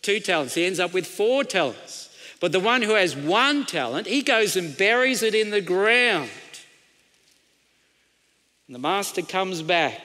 Two 0.01 0.19
talents, 0.19 0.55
he 0.55 0.65
ends 0.65 0.79
up 0.79 0.93
with 0.93 1.07
four 1.07 1.43
talents. 1.43 2.09
But 2.41 2.51
the 2.51 2.59
one 2.59 2.81
who 2.81 2.95
has 2.95 3.15
one 3.15 3.65
talent, 3.65 4.07
he 4.07 4.21
goes 4.21 4.57
and 4.57 4.77
buries 4.77 5.23
it 5.23 5.33
in 5.33 5.49
the 5.49 5.61
ground. 5.61 6.29
And 8.67 8.75
the 8.75 8.79
master 8.79 9.21
comes 9.21 9.61
back 9.61 10.01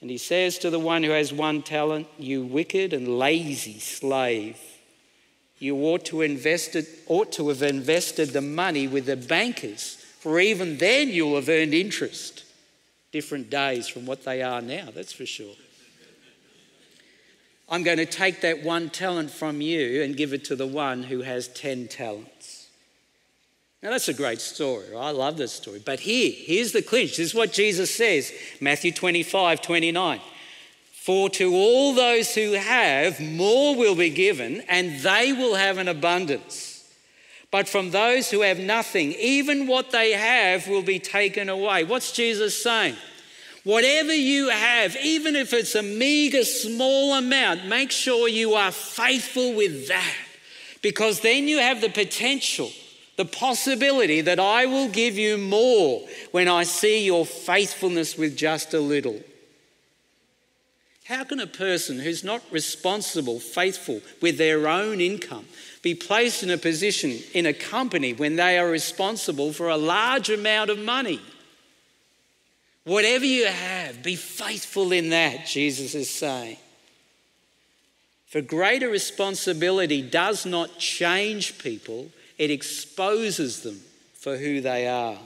and 0.00 0.10
he 0.10 0.18
says 0.18 0.56
to 0.58 0.70
the 0.70 0.78
one 0.78 1.02
who 1.02 1.10
has 1.10 1.32
one 1.32 1.62
talent, 1.62 2.06
You 2.18 2.42
wicked 2.42 2.94
and 2.94 3.18
lazy 3.18 3.78
slave, 3.78 4.58
you 5.58 5.76
ought 5.76 6.06
to, 6.06 6.86
ought 7.06 7.32
to 7.32 7.48
have 7.48 7.62
invested 7.62 8.28
the 8.28 8.40
money 8.40 8.86
with 8.86 9.06
the 9.06 9.16
bankers, 9.16 9.96
for 10.20 10.38
even 10.40 10.78
then 10.78 11.08
you'll 11.08 11.34
have 11.34 11.48
earned 11.48 11.74
interest. 11.74 12.44
Different 13.16 13.48
days 13.48 13.88
from 13.88 14.04
what 14.04 14.26
they 14.26 14.42
are 14.42 14.60
now, 14.60 14.90
that's 14.94 15.14
for 15.14 15.24
sure. 15.24 15.54
I'm 17.66 17.82
going 17.82 17.96
to 17.96 18.04
take 18.04 18.42
that 18.42 18.62
one 18.62 18.90
talent 18.90 19.30
from 19.30 19.62
you 19.62 20.02
and 20.02 20.14
give 20.14 20.34
it 20.34 20.44
to 20.44 20.54
the 20.54 20.66
one 20.66 21.02
who 21.02 21.22
has 21.22 21.48
10 21.48 21.88
talents. 21.88 22.68
Now, 23.82 23.88
that's 23.88 24.08
a 24.08 24.12
great 24.12 24.42
story. 24.42 24.94
I 24.94 25.12
love 25.12 25.38
this 25.38 25.54
story. 25.54 25.80
But 25.82 26.00
here, 26.00 26.30
here's 26.30 26.72
the 26.72 26.82
clinch. 26.82 27.16
This 27.16 27.28
is 27.28 27.34
what 27.34 27.54
Jesus 27.54 27.90
says 27.90 28.34
Matthew 28.60 28.92
25, 28.92 29.62
29. 29.62 30.20
For 30.92 31.30
to 31.30 31.54
all 31.54 31.94
those 31.94 32.34
who 32.34 32.52
have, 32.52 33.18
more 33.18 33.76
will 33.76 33.96
be 33.96 34.10
given, 34.10 34.60
and 34.68 35.00
they 35.00 35.32
will 35.32 35.54
have 35.54 35.78
an 35.78 35.88
abundance. 35.88 36.75
But 37.56 37.70
from 37.70 37.90
those 37.90 38.30
who 38.30 38.42
have 38.42 38.58
nothing, 38.58 39.12
even 39.12 39.66
what 39.66 39.90
they 39.90 40.12
have 40.12 40.68
will 40.68 40.82
be 40.82 40.98
taken 40.98 41.48
away. 41.48 41.84
What's 41.84 42.12
Jesus 42.12 42.62
saying? 42.62 42.96
Whatever 43.64 44.12
you 44.12 44.50
have, 44.50 44.94
even 44.96 45.34
if 45.34 45.54
it's 45.54 45.74
a 45.74 45.82
meager, 45.82 46.44
small 46.44 47.14
amount, 47.14 47.64
make 47.64 47.90
sure 47.90 48.28
you 48.28 48.52
are 48.52 48.70
faithful 48.70 49.54
with 49.54 49.88
that. 49.88 50.14
Because 50.82 51.20
then 51.20 51.48
you 51.48 51.56
have 51.56 51.80
the 51.80 51.88
potential 51.88 52.70
the 53.16 53.24
possibility 53.24 54.20
that 54.20 54.38
I 54.38 54.66
will 54.66 54.90
give 54.90 55.16
you 55.16 55.38
more 55.38 56.06
when 56.32 56.48
I 56.48 56.64
see 56.64 57.06
your 57.06 57.24
faithfulness 57.24 58.18
with 58.18 58.36
just 58.36 58.74
a 58.74 58.80
little. 58.80 59.18
How 61.06 61.24
can 61.24 61.40
a 61.40 61.46
person 61.46 62.00
who's 62.00 62.22
not 62.22 62.42
responsible, 62.50 63.40
faithful 63.40 64.02
with 64.20 64.36
their 64.36 64.68
own 64.68 65.00
income, 65.00 65.46
be 65.86 65.94
placed 65.94 66.42
in 66.42 66.50
a 66.50 66.58
position 66.58 67.16
in 67.32 67.46
a 67.46 67.52
company 67.52 68.12
when 68.12 68.34
they 68.34 68.58
are 68.58 68.68
responsible 68.68 69.52
for 69.52 69.68
a 69.68 69.76
large 69.76 70.30
amount 70.30 70.68
of 70.68 70.80
money? 70.80 71.20
Whatever 72.82 73.24
you 73.24 73.46
have, 73.46 74.02
be 74.02 74.16
faithful 74.16 74.90
in 74.90 75.10
that, 75.10 75.46
Jesus 75.46 75.94
is 75.94 76.10
saying. 76.10 76.56
For 78.26 78.40
greater 78.40 78.88
responsibility 78.88 80.02
does 80.02 80.44
not 80.44 80.76
change 80.80 81.56
people, 81.58 82.10
it 82.36 82.50
exposes 82.50 83.62
them 83.62 83.80
for 84.14 84.36
who 84.36 84.60
they 84.60 84.88
are. 84.88 85.18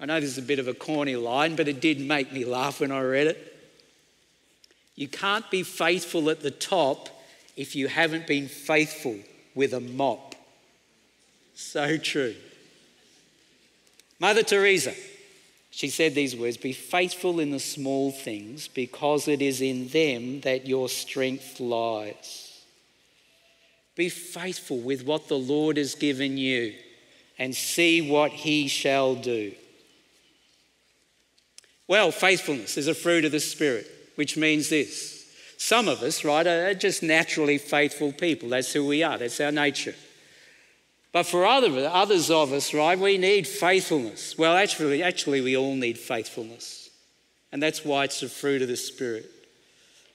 I 0.00 0.06
know 0.06 0.18
this 0.20 0.30
is 0.30 0.38
a 0.38 0.42
bit 0.42 0.58
of 0.58 0.68
a 0.68 0.74
corny 0.74 1.16
line, 1.16 1.54
but 1.54 1.68
it 1.68 1.82
did 1.82 2.00
make 2.00 2.32
me 2.32 2.46
laugh 2.46 2.80
when 2.80 2.92
I 2.92 3.02
read 3.02 3.26
it. 3.26 3.56
You 4.94 5.06
can't 5.06 5.50
be 5.50 5.64
faithful 5.64 6.30
at 6.30 6.40
the 6.40 6.50
top 6.50 7.10
if 7.56 7.74
you 7.74 7.88
haven't 7.88 8.26
been 8.26 8.48
faithful 8.48 9.16
with 9.54 9.72
a 9.72 9.80
mop. 9.80 10.34
So 11.54 11.96
true. 11.96 12.34
Mother 14.20 14.42
Teresa, 14.42 14.94
she 15.70 15.88
said 15.88 16.14
these 16.14 16.36
words 16.36 16.56
Be 16.56 16.72
faithful 16.72 17.40
in 17.40 17.50
the 17.50 17.60
small 17.60 18.12
things 18.12 18.68
because 18.68 19.26
it 19.26 19.42
is 19.42 19.60
in 19.60 19.88
them 19.88 20.40
that 20.42 20.66
your 20.66 20.88
strength 20.88 21.58
lies. 21.58 22.62
Be 23.94 24.10
faithful 24.10 24.78
with 24.78 25.04
what 25.04 25.28
the 25.28 25.38
Lord 25.38 25.78
has 25.78 25.94
given 25.94 26.36
you 26.36 26.74
and 27.38 27.54
see 27.54 28.02
what 28.02 28.30
he 28.30 28.68
shall 28.68 29.14
do. 29.14 29.52
Well, 31.88 32.10
faithfulness 32.10 32.76
is 32.76 32.88
a 32.88 32.94
fruit 32.94 33.24
of 33.24 33.32
the 33.32 33.40
Spirit, 33.40 33.90
which 34.16 34.36
means 34.36 34.68
this. 34.68 35.15
Some 35.56 35.88
of 35.88 36.02
us, 36.02 36.24
right, 36.24 36.46
are 36.46 36.74
just 36.74 37.02
naturally 37.02 37.58
faithful 37.58 38.12
people. 38.12 38.50
That's 38.50 38.72
who 38.72 38.86
we 38.86 39.02
are, 39.02 39.18
that's 39.18 39.40
our 39.40 39.52
nature. 39.52 39.94
But 41.12 41.24
for 41.24 41.46
other, 41.46 41.88
others 41.90 42.30
of 42.30 42.52
us, 42.52 42.74
right, 42.74 42.98
we 42.98 43.16
need 43.16 43.46
faithfulness. 43.46 44.36
Well, 44.36 44.54
actually, 44.54 45.02
actually, 45.02 45.40
we 45.40 45.56
all 45.56 45.74
need 45.74 45.98
faithfulness. 45.98 46.90
And 47.52 47.62
that's 47.62 47.84
why 47.84 48.04
it's 48.04 48.20
the 48.20 48.28
fruit 48.28 48.60
of 48.60 48.68
the 48.68 48.76
Spirit. 48.76 49.30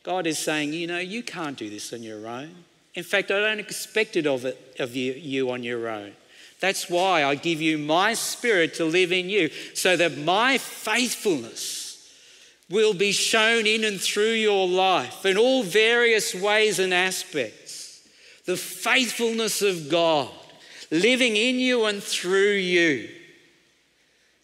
God 0.04 0.27
is 0.27 0.38
saying, 0.38 0.73
you 0.73 0.88
know, 0.88 0.99
you 0.99 1.23
can't 1.23 1.58
do 1.58 1.69
this 1.69 1.91
on 1.91 2.04
your 2.04 2.27
own. 2.27 2.54
In 2.93 3.04
fact, 3.04 3.32
I 3.32 3.39
don't 3.39 3.60
expect 3.60 4.15
it 4.15 4.27
of, 4.27 4.45
it, 4.45 4.75
of 4.80 4.95
you, 4.95 5.13
you 5.13 5.49
on 5.51 5.63
your 5.63 5.88
own. 5.88 6.12
That's 6.60 6.89
why 6.89 7.23
I 7.23 7.36
give 7.36 7.62
you 7.62 7.77
my 7.80 8.13
spirit 8.13 8.75
to 8.75 8.86
live 8.86 9.12
in 9.12 9.30
you, 9.30 9.49
so 9.73 9.97
that 9.97 10.17
my 10.17 10.60
faithfulness 10.60 11.81
will 12.71 12.93
be 12.93 13.12
shown 13.12 13.67
in 13.67 13.84
and 13.84 13.99
through 13.99 14.31
your 14.31 14.67
life 14.67 15.25
in 15.25 15.38
all 15.38 15.63
various 15.63 16.34
ways 16.34 16.79
and 16.79 16.93
aspects. 16.93 18.07
The 18.45 18.57
faithfulness 18.57 19.62
of 19.62 19.89
God 19.89 20.29
living 20.89 21.36
in 21.36 21.60
you 21.60 21.86
and 21.86 22.01
through 22.01 22.53
you 22.53 23.10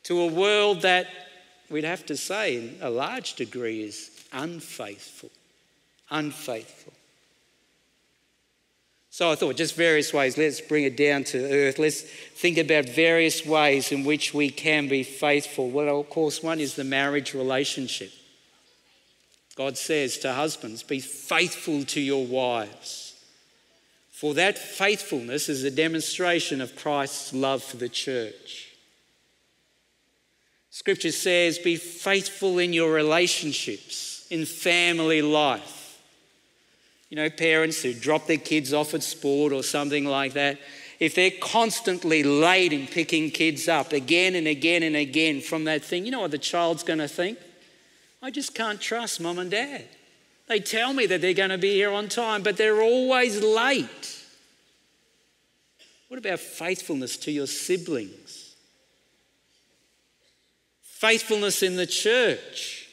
to 0.03 0.21
a 0.21 0.27
world 0.27 0.81
that 0.81 1.07
we'd 1.69 1.83
have 1.83 2.05
to 2.05 2.15
say, 2.15 2.57
in 2.57 2.77
a 2.81 2.89
large 2.89 3.33
degree, 3.33 3.83
is 3.83 4.11
unfaithful. 4.31 5.29
Unfaithful. 6.09 6.93
So 9.09 9.31
I 9.31 9.35
thought 9.35 9.55
just 9.55 9.75
various 9.75 10.13
ways, 10.13 10.37
let's 10.37 10.61
bring 10.61 10.83
it 10.83 10.95
down 10.95 11.23
to 11.25 11.39
earth. 11.39 11.79
Let's 11.79 12.01
think 12.01 12.59
about 12.59 12.87
various 12.87 13.43
ways 13.43 13.91
in 13.91 14.03
which 14.03 14.31
we 14.31 14.51
can 14.51 14.87
be 14.87 15.01
faithful. 15.01 15.71
Well, 15.71 15.99
of 15.99 16.09
course, 16.09 16.43
one 16.43 16.59
is 16.59 16.75
the 16.75 16.83
marriage 16.83 17.33
relationship. 17.33 18.11
God 19.57 19.75
says 19.75 20.19
to 20.19 20.33
husbands, 20.33 20.83
be 20.83 20.99
faithful 20.99 21.83
to 21.85 21.99
your 21.99 22.25
wives. 22.25 23.15
For 24.11 24.35
that 24.35 24.57
faithfulness 24.57 25.49
is 25.49 25.63
a 25.63 25.71
demonstration 25.71 26.61
of 26.61 26.75
Christ's 26.75 27.33
love 27.33 27.63
for 27.63 27.77
the 27.77 27.89
church. 27.89 28.71
Scripture 30.69 31.11
says, 31.11 31.57
be 31.57 31.75
faithful 31.75 32.59
in 32.59 32.71
your 32.71 32.93
relationships, 32.93 34.27
in 34.29 34.45
family 34.45 35.23
life. 35.23 35.99
You 37.09 37.17
know, 37.17 37.29
parents 37.29 37.81
who 37.81 37.93
drop 37.95 38.27
their 38.27 38.37
kids 38.37 38.73
off 38.73 38.93
at 38.93 39.01
sport 39.01 39.53
or 39.53 39.63
something 39.63 40.05
like 40.05 40.33
that, 40.33 40.59
if 40.99 41.15
they're 41.15 41.31
constantly 41.41 42.21
late 42.21 42.73
in 42.73 42.85
picking 42.85 43.31
kids 43.31 43.67
up 43.67 43.91
again 43.91 44.35
and 44.35 44.47
again 44.47 44.83
and 44.83 44.95
again 44.95 45.41
from 45.41 45.63
that 45.63 45.83
thing, 45.83 46.05
you 46.05 46.11
know 46.11 46.21
what 46.21 46.31
the 46.31 46.37
child's 46.37 46.83
going 46.83 46.99
to 46.99 47.07
think? 47.07 47.39
I 48.27 48.29
just 48.29 48.53
can't 48.53 48.81
trust 48.81 49.21
mom 49.21 49.39
and 49.39 49.49
dad. 49.49 49.85
They 50.49 50.59
tell 50.59 50.91
me 50.91 51.05
that 51.05 51.21
they're 51.21 51.33
going 51.33 51.49
to 51.49 51.57
be 51.57 51.75
here 51.75 51.93
on 51.93 52.09
time, 52.09 52.43
but 52.43 52.57
they're 52.57 52.81
always 52.81 53.41
late. 53.41 54.21
What 56.09 56.17
about 56.17 56.41
faithfulness 56.41 57.15
to 57.19 57.31
your 57.31 57.47
siblings? 57.47 58.53
Faithfulness 60.81 61.63
in 61.63 61.77
the 61.77 61.87
church. 61.87 62.89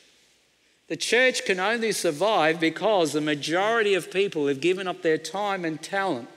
The 0.86 0.96
church 0.96 1.44
can 1.44 1.58
only 1.58 1.90
survive 1.90 2.60
because 2.60 3.12
the 3.12 3.20
majority 3.20 3.94
of 3.94 4.12
people 4.12 4.46
have 4.46 4.60
given 4.60 4.86
up 4.86 5.02
their 5.02 5.18
time 5.18 5.64
and 5.64 5.82
talent 5.82 6.28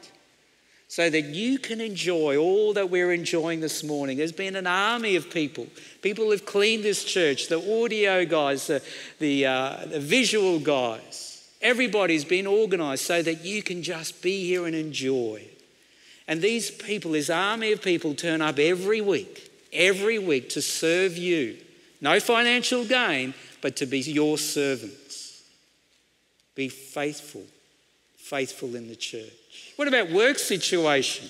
so 0.88 1.10
that 1.10 1.26
you 1.26 1.60
can 1.60 1.82
enjoy 1.82 2.38
all 2.38 2.74
that 2.74 2.90
we're 2.90 3.12
enjoying 3.12 3.60
this 3.60 3.84
morning. 3.84 4.18
There's 4.18 4.32
been 4.32 4.56
an 4.56 4.68
army 4.68 5.18
of 5.18 5.30
people. 5.30 5.68
People 6.02 6.32
have 6.32 6.46
cleaned 6.46 6.84
this 6.84 7.04
church, 7.04 7.50
the 7.50 7.84
audio 7.84 8.26
guys, 8.26 8.68
the, 8.68 8.82
the, 9.20 9.46
uh, 9.46 9.86
the 9.86 10.00
visual 10.00 10.60
guys. 10.60 11.50
Everybody's 11.62 12.24
been 12.24 12.48
organized 12.48 13.04
so 13.04 13.22
that 13.22 13.44
you 13.44 13.62
can 13.64 13.84
just 13.84 14.22
be 14.22 14.46
here 14.46 14.66
and 14.66 14.76
enjoy. 14.76 15.44
And 16.28 16.42
these 16.42 16.72
people, 16.72 17.12
this 17.12 17.30
army 17.30 17.74
of 17.74 17.82
people, 17.82 18.14
turn 18.14 18.42
up 18.42 18.60
every 18.60 19.02
week, 19.02 19.52
every 19.74 20.20
week 20.20 20.50
to 20.50 20.62
serve 20.62 21.18
you. 21.18 21.58
No 22.00 22.20
financial 22.20 22.86
gain, 22.86 23.34
but 23.62 23.76
to 23.78 23.86
be 23.86 24.00
your 24.00 24.38
servants. 24.38 25.44
Be 26.56 26.70
faithful, 26.70 27.44
faithful 28.16 28.76
in 28.76 28.88
the 28.88 28.96
church. 28.96 29.47
What 29.78 29.88
about 29.88 30.12
work 30.12 30.38
situation? 30.40 31.30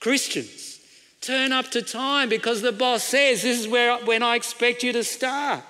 Christians, 0.00 0.80
turn 1.20 1.52
up 1.52 1.70
to 1.70 1.82
time 1.82 2.28
because 2.28 2.62
the 2.62 2.72
boss 2.72 3.04
says 3.04 3.42
this 3.42 3.60
is 3.60 3.68
where 3.68 3.96
when 4.04 4.22
I 4.22 4.36
expect 4.36 4.82
you 4.82 4.92
to 4.92 5.04
start. 5.04 5.62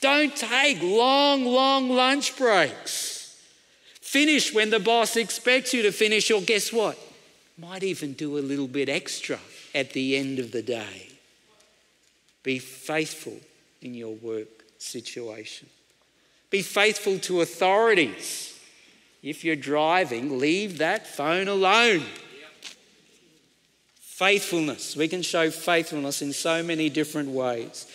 Don't 0.00 0.34
take 0.34 0.82
long, 0.82 1.44
long 1.44 1.90
lunch 1.90 2.36
breaks. 2.36 3.38
Finish 4.00 4.54
when 4.54 4.70
the 4.70 4.80
boss 4.80 5.16
expects 5.16 5.72
you 5.72 5.82
to 5.82 5.92
finish, 5.92 6.30
or 6.30 6.40
guess 6.42 6.72
what? 6.72 6.98
Might 7.58 7.82
even 7.82 8.12
do 8.12 8.38
a 8.38 8.40
little 8.40 8.68
bit 8.68 8.88
extra 8.88 9.38
at 9.74 9.92
the 9.92 10.16
end 10.16 10.38
of 10.38 10.52
the 10.52 10.62
day. 10.62 11.08
Be 12.42 12.58
faithful 12.58 13.38
in 13.80 13.94
your 13.94 14.14
work 14.14 14.64
situation. 14.78 15.68
Be 16.50 16.62
faithful 16.62 17.18
to 17.20 17.40
authorities. 17.40 18.51
If 19.22 19.44
you're 19.44 19.56
driving, 19.56 20.38
leave 20.38 20.78
that 20.78 21.06
phone 21.06 21.46
alone. 21.46 22.02
Faithfulness. 24.00 24.96
We 24.96 25.08
can 25.08 25.22
show 25.22 25.50
faithfulness 25.50 26.22
in 26.22 26.32
so 26.32 26.62
many 26.62 26.88
different 26.88 27.30
ways. 27.30 27.86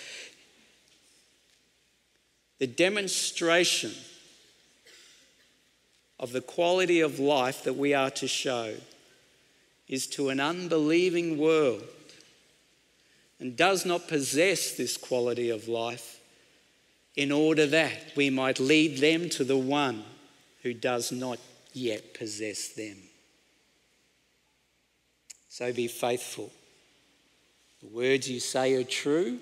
The 2.60 2.68
demonstration 2.68 3.92
of 6.20 6.32
the 6.32 6.42
quality 6.42 7.02
of 7.02 7.20
life 7.20 7.64
that 7.64 7.76
we 7.76 7.94
are 7.94 8.10
to 8.12 8.28
show 8.28 8.74
is 9.88 10.08
to 10.08 10.30
an 10.30 10.40
unbelieving 10.40 11.38
world 11.38 11.84
and 13.40 13.56
does 13.56 13.86
not 13.86 14.08
possess 14.08 14.72
this 14.72 14.98
quality 14.98 15.50
of 15.50 15.68
life 15.68 16.20
in 17.16 17.32
order 17.32 17.68
that 17.68 18.14
we 18.16 18.30
might 18.30 18.60
lead 18.60 18.98
them 18.98 19.30
to 19.30 19.44
the 19.44 19.58
one 19.58 20.04
who 20.68 20.74
does 20.74 21.14
not 21.14 21.40
yet 21.72 22.14
possess 22.14 22.70
them. 22.70 22.98
So 25.48 25.72
be 25.72 25.88
faithful. 25.88 26.52
The 27.82 27.88
words 27.88 28.30
you 28.30 28.42
say 28.42 28.74
are 28.74 28.84
true, 28.84 29.40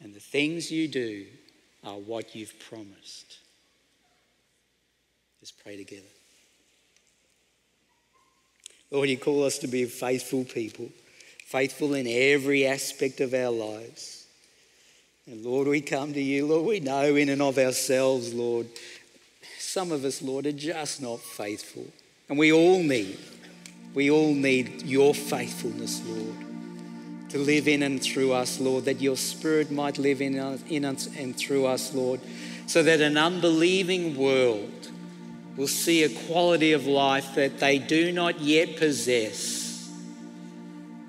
and 0.00 0.14
the 0.14 0.20
things 0.20 0.70
you 0.70 0.88
do 0.88 1.26
are 1.84 1.96
what 1.96 2.34
you've 2.34 2.58
promised. 2.58 3.38
Let's 5.42 5.52
pray 5.52 5.76
together. 5.76 6.02
Lord, 8.90 9.10
you 9.10 9.18
call 9.18 9.44
us 9.44 9.58
to 9.58 9.66
be 9.66 9.84
faithful 9.84 10.44
people, 10.44 10.88
faithful 11.44 11.92
in 11.92 12.06
every 12.06 12.66
aspect 12.66 13.20
of 13.20 13.34
our 13.34 13.50
lives. 13.50 14.26
And 15.26 15.44
Lord, 15.44 15.68
we 15.68 15.82
come 15.82 16.14
to 16.14 16.20
you, 16.20 16.46
Lord, 16.46 16.66
we 16.66 16.80
know 16.80 17.14
in 17.14 17.28
and 17.28 17.42
of 17.42 17.58
ourselves, 17.58 18.32
Lord, 18.32 18.66
some 19.70 19.92
of 19.92 20.04
us, 20.04 20.20
Lord, 20.20 20.46
are 20.46 20.52
just 20.52 21.00
not 21.00 21.20
faithful. 21.20 21.86
And 22.28 22.36
we 22.36 22.52
all 22.52 22.82
need, 22.82 23.18
we 23.94 24.10
all 24.10 24.34
need 24.34 24.82
your 24.82 25.14
faithfulness, 25.14 26.02
Lord, 26.04 26.36
to 27.28 27.38
live 27.38 27.68
in 27.68 27.84
and 27.84 28.02
through 28.02 28.32
us, 28.32 28.58
Lord, 28.58 28.86
that 28.86 29.00
your 29.00 29.16
Spirit 29.16 29.70
might 29.70 29.96
live 29.96 30.20
in 30.20 30.40
us, 30.40 30.60
in 30.68 30.84
us 30.84 31.08
and 31.16 31.36
through 31.36 31.66
us, 31.66 31.94
Lord, 31.94 32.18
so 32.66 32.82
that 32.82 33.00
an 33.00 33.16
unbelieving 33.16 34.16
world 34.16 34.88
will 35.56 35.68
see 35.68 36.02
a 36.02 36.26
quality 36.26 36.72
of 36.72 36.88
life 36.88 37.36
that 37.36 37.60
they 37.60 37.78
do 37.78 38.10
not 38.10 38.40
yet 38.40 38.76
possess 38.76 39.88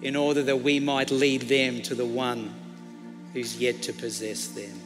in 0.03 0.15
order 0.15 0.43
that 0.43 0.57
we 0.57 0.79
might 0.79 1.09
lead 1.09 1.41
them 1.43 1.81
to 1.81 1.95
the 1.95 2.05
one 2.05 2.53
who's 3.33 3.57
yet 3.57 3.81
to 3.83 3.93
possess 3.93 4.47
them. 4.49 4.80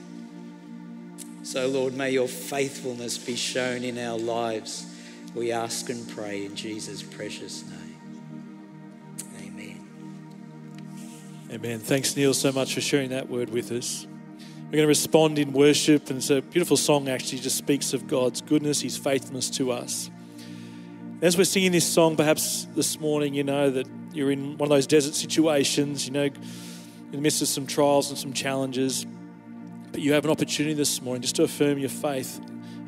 So, 1.45 1.67
Lord, 1.67 1.93
may 1.93 2.10
your 2.10 2.27
faithfulness 2.27 3.19
be 3.19 3.36
shown 3.36 3.84
in 3.84 3.99
our 3.99 4.17
lives. 4.17 4.91
We 5.36 5.51
ask 5.51 5.91
and 5.91 6.10
pray 6.10 6.43
in 6.43 6.55
Jesus' 6.55 7.03
precious 7.03 7.63
name. 7.69 7.99
Amen. 9.39 9.88
Amen. 11.51 11.79
Thanks, 11.81 12.17
Neil, 12.17 12.34
so 12.34 12.51
much 12.51 12.73
for 12.73 12.81
sharing 12.81 13.12
that 13.12 13.29
word 13.29 13.51
with 13.51 13.71
us. 13.71 14.08
We're 14.39 14.71
going 14.71 14.86
to 14.86 14.88
respond 14.88 15.38
in 15.38 15.53
worship, 15.53 16.10
and 16.10 16.17
it's 16.17 16.31
a 16.31 16.41
beautiful 16.41 16.77
song 16.77 17.08
actually, 17.10 17.41
just 17.41 17.60
speaks 17.60 17.93
of 17.93 18.08
God's 18.08 18.41
goodness, 18.41 18.81
His 18.81 18.97
faithfulness 18.97 19.51
to 19.51 19.71
us. 19.71 20.10
As 21.21 21.38
we're 21.38 21.43
singing 21.43 21.73
this 21.73 21.88
song, 21.88 22.15
perhaps 22.15 22.67
this 22.73 22.99
morning, 22.99 23.36
you 23.36 23.43
know 23.43 23.69
that 23.69 23.88
you're 24.13 24.31
in 24.31 24.58
one 24.58 24.65
of 24.65 24.75
those 24.75 24.88
desert 24.88 25.13
situations, 25.13 26.08
you 26.08 26.12
know, 26.12 26.23
in 26.23 27.12
the 27.12 27.19
midst 27.19 27.43
of 27.43 27.47
some 27.47 27.67
trials 27.67 28.10
and 28.10 28.17
some 28.17 28.34
challenges. 28.34 29.05
You 29.97 30.13
have 30.13 30.25
an 30.25 30.31
opportunity 30.31 30.73
this 30.73 31.01
morning 31.01 31.21
just 31.21 31.36
to 31.38 31.43
affirm 31.43 31.77
your 31.77 31.89
faith 31.89 32.39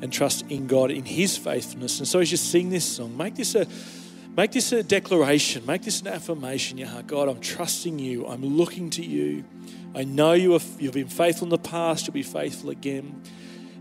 and 0.02 0.12
trust 0.12 0.46
in 0.50 0.68
God, 0.68 0.92
in 0.92 1.06
His 1.06 1.38
faithfulness. 1.38 2.00
And 2.00 2.08
so 2.08 2.20
as 2.20 2.32
you 2.32 2.38
sing 2.38 2.70
this 2.70 2.86
song, 2.86 3.16
make 3.18 3.36
this 3.36 3.56
a 3.56 3.66
make 4.36 4.52
this 4.52 4.72
a 4.72 4.84
declaration, 4.84 5.66
make 5.66 5.82
this 5.82 6.02
an 6.02 6.08
affirmation 6.08 6.78
in 6.78 6.86
your 6.86 6.94
heart. 6.94 7.08
God, 7.08 7.28
I'm 7.28 7.40
trusting 7.40 7.98
you. 7.98 8.28
I'm 8.28 8.44
looking 8.46 8.90
to 8.92 9.04
you. 9.04 9.44
I 9.96 10.04
know 10.04 10.34
you 10.34 10.52
have, 10.52 10.66
you've 10.80 10.94
been 10.94 11.08
faithful 11.08 11.46
in 11.46 11.50
the 11.50 11.58
past, 11.58 12.06
you'll 12.06 12.14
be 12.14 12.22
faithful 12.22 12.70
again. 12.70 13.22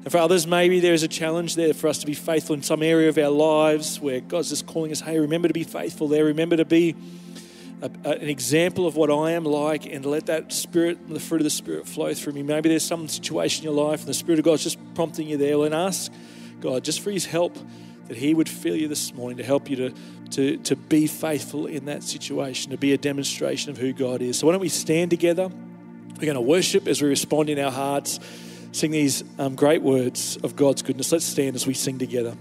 And 0.03 0.11
for 0.11 0.19
others, 0.19 0.47
maybe 0.47 0.81
there 0.81 0.95
is 0.95 1.03
a 1.03 1.09
challenge 1.09 1.57
there 1.57 1.75
for 1.75 1.89
us 1.89 1.99
to 1.99 2.07
be 2.07 2.15
faithful 2.15 2.55
in 2.55 2.63
some 2.63 2.83
area 2.83 3.09
of 3.09 3.19
our 3.19 3.29
lives 3.29 4.01
where 4.01 4.21
God's 4.21 4.49
just 4.49 4.67
calling 4.67 4.93
us, 4.93 5.01
hey, 5.01 5.19
remember 5.19 5.49
to 5.49 5.55
be 5.55 5.65
faithful 5.65 6.09
there. 6.09 6.25
Remember 6.25 6.57
to 6.57 6.65
be 6.65 6.95
a, 7.83 7.91
a, 8.05 8.11
an 8.13 8.29
example 8.29 8.87
of 8.87 8.97
what 8.97 9.11
I 9.11 9.33
am 9.33 9.45
like 9.45 9.87
and 9.87 10.05
let 10.05 10.27
that 10.27 10.53
spirit, 10.53 11.09
the 11.09 11.21
fruit 11.21 11.41
of 11.41 11.45
the 11.45 11.51
spirit 11.51 11.87
flow 11.87 12.15
through 12.15 12.33
me. 12.33 12.43
Maybe 12.43 12.69
there's 12.69 12.85
some 12.85 13.09
situation 13.09 13.67
in 13.67 13.75
your 13.75 13.85
life 13.89 14.01
and 14.01 14.09
the 14.09 14.15
Spirit 14.15 14.39
of 14.39 14.45
God's 14.45 14.63
just 14.63 14.79
prompting 14.95 15.29
you 15.29 15.37
there. 15.37 15.57
And 15.65 15.75
ask 15.75 16.13
God 16.61 16.85
just 16.85 17.01
for 17.01 17.11
his 17.11 17.27
help 17.27 17.57
that 18.09 18.17
he 18.17 18.35
would 18.35 18.49
fill 18.49 18.77
you 18.77 18.89
this 18.89 19.15
morning 19.15 19.39
to 19.39 19.45
help 19.45 19.69
you 19.69 19.77
to, 19.77 19.95
to, 20.31 20.57
to 20.59 20.77
be 20.77 21.07
faithful 21.07 21.67
in 21.67 21.87
that 21.87 22.03
situation, 22.03 22.71
to 22.71 22.79
be 22.79 22.93
a 22.93 22.99
demonstration 22.99 23.71
of 23.71 23.79
who 23.79 23.93
God 23.93 24.23
is. 24.23 24.39
So 24.39 24.47
why 24.47 24.53
don't 24.53 24.61
we 24.61 24.69
stand 24.69 25.11
together? 25.11 25.49
We're 25.49 26.25
going 26.25 26.35
to 26.35 26.41
worship 26.41 26.87
as 26.87 27.03
we 27.03 27.09
respond 27.09 27.51
in 27.51 27.59
our 27.59 27.71
hearts, 27.71 28.21
sing 28.73 28.91
these 28.91 29.25
um, 29.39 29.55
great 29.55 29.83
words 29.83 30.39
of 30.43 30.57
God's 30.57 30.83
goodness. 30.83 31.13
Let's 31.13 31.27
stand 31.27 31.57
as 31.57 31.67
we 31.67 31.75
sing 31.75 31.99
together. 31.99 32.37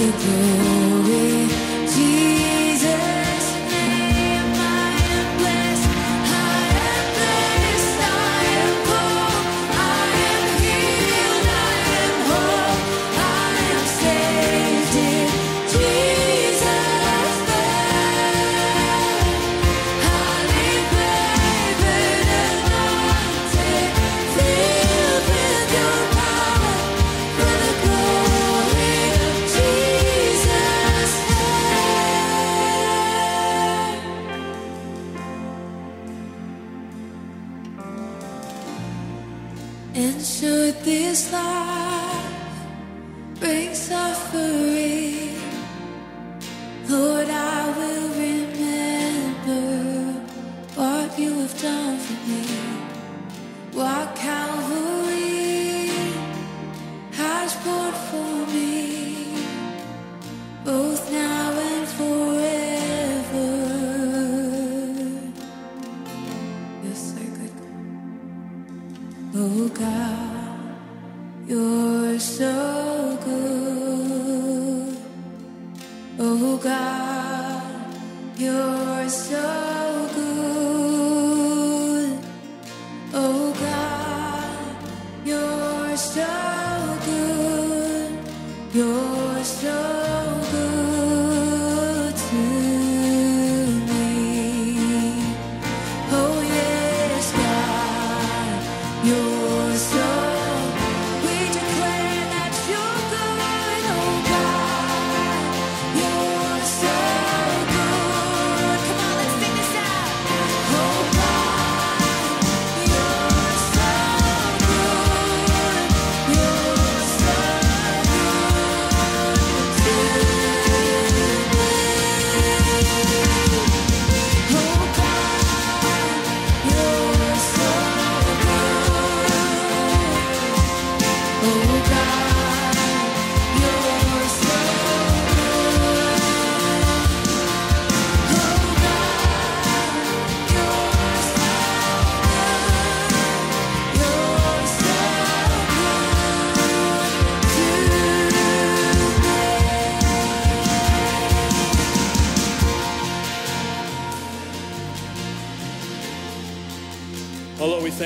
again 0.00 0.77
Oh 69.40 69.68
God, 69.68 70.74
you're 71.46 72.18
so 72.18 73.16
good. 73.24 74.96
Oh 76.18 76.56
God, 76.56 77.62
you're 78.36 79.08
so 79.08 79.87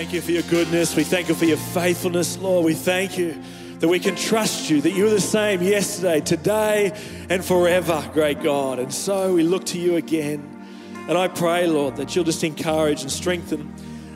thank 0.03 0.15
you 0.15 0.21
for 0.21 0.33
your 0.33 0.43
goodness. 0.51 0.97
We 0.97 1.05
thank 1.05 1.29
you 1.29 1.35
for 1.37 1.45
your 1.45 1.57
faithfulness, 1.57 2.37
Lord. 2.37 2.65
We 2.65 2.75
thank 2.75 3.17
you 3.17 3.41
that 3.79 3.87
we 3.87 4.01
can 4.01 4.17
trust 4.17 4.69
you, 4.69 4.81
that 4.81 4.91
you're 4.91 5.09
the 5.09 5.21
same 5.21 5.63
yesterday, 5.63 6.21
today, 6.21 7.01
and 7.31 7.45
forever, 7.45 8.05
great 8.13 8.43
God. 8.43 8.81
And 8.81 8.93
so 8.93 9.33
we 9.33 9.45
look 9.45 9.65
to 9.67 9.79
you 9.79 9.95
again. 9.95 10.67
And 11.09 11.17
I 11.17 11.29
pray, 11.29 11.69
Lord, 11.69 11.95
that 11.99 12.17
you'll 12.17 12.25
just 12.25 12.43
encourage 12.43 13.03
and 13.03 13.13
strengthen 13.13 13.73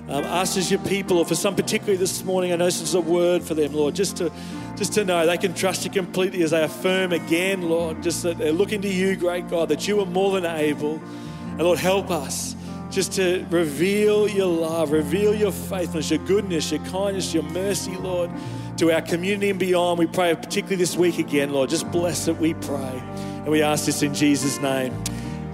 um, 0.09 0.25
us 0.25 0.57
as 0.57 0.73
your 0.73 0.81
people, 0.81 1.19
or 1.19 1.25
for 1.25 1.37
some 1.37 1.55
particularly 1.55 1.99
this 1.99 2.25
morning, 2.25 2.53
I 2.53 2.57
know 2.57 2.65
this 2.65 2.81
is 2.81 2.95
a 2.95 3.01
word 3.01 3.45
for 3.45 3.55
them, 3.55 3.73
Lord, 3.73 3.95
just 3.95 4.17
to, 4.17 4.33
just 4.75 4.93
to 4.95 5.05
know 5.05 5.25
they 5.25 5.39
can 5.39 5.55
trust 5.55 5.85
you 5.85 5.91
completely 5.93 6.43
as 6.43 6.51
they 6.51 6.65
affirm 6.65 7.13
again, 7.13 7.71
Lord, 7.71 8.03
just 8.03 8.25
that 8.25 8.39
they're 8.39 8.51
looking 8.51 8.83
to 8.83 8.89
you, 8.89 9.15
great 9.15 9.49
God, 9.49 9.69
that 9.69 9.87
you 9.87 10.01
are 10.01 10.07
more 10.07 10.33
than 10.33 10.47
able. 10.47 11.01
And 11.45 11.63
Lord, 11.63 11.79
help 11.79 12.11
us 12.11 12.56
just 12.97 13.13
to 13.13 13.45
reveal 13.51 14.27
your 14.27 14.47
love, 14.47 14.91
reveal 14.91 15.35
your 15.35 15.53
faithfulness, 15.53 16.11
your 16.11 16.19
goodness, 16.21 16.73
your 16.73 16.83
kindness, 16.87 17.35
your 17.35 17.43
mercy, 17.43 17.95
Lord, 17.97 18.31
to 18.79 18.91
our 18.91 19.03
community 19.03 19.51
and 19.51 19.59
beyond. 19.59 19.99
We 19.99 20.07
pray 20.07 20.35
particularly 20.35 20.77
this 20.77 20.97
week 20.97 21.19
again, 21.19 21.53
Lord. 21.53 21.69
Just 21.69 21.93
bless 21.93 22.27
it, 22.27 22.39
we 22.39 22.55
pray. 22.55 23.03
And 23.21 23.49
we 23.49 23.61
ask 23.61 23.85
this 23.85 24.03
in 24.03 24.15
Jesus' 24.15 24.59
name. 24.63 24.95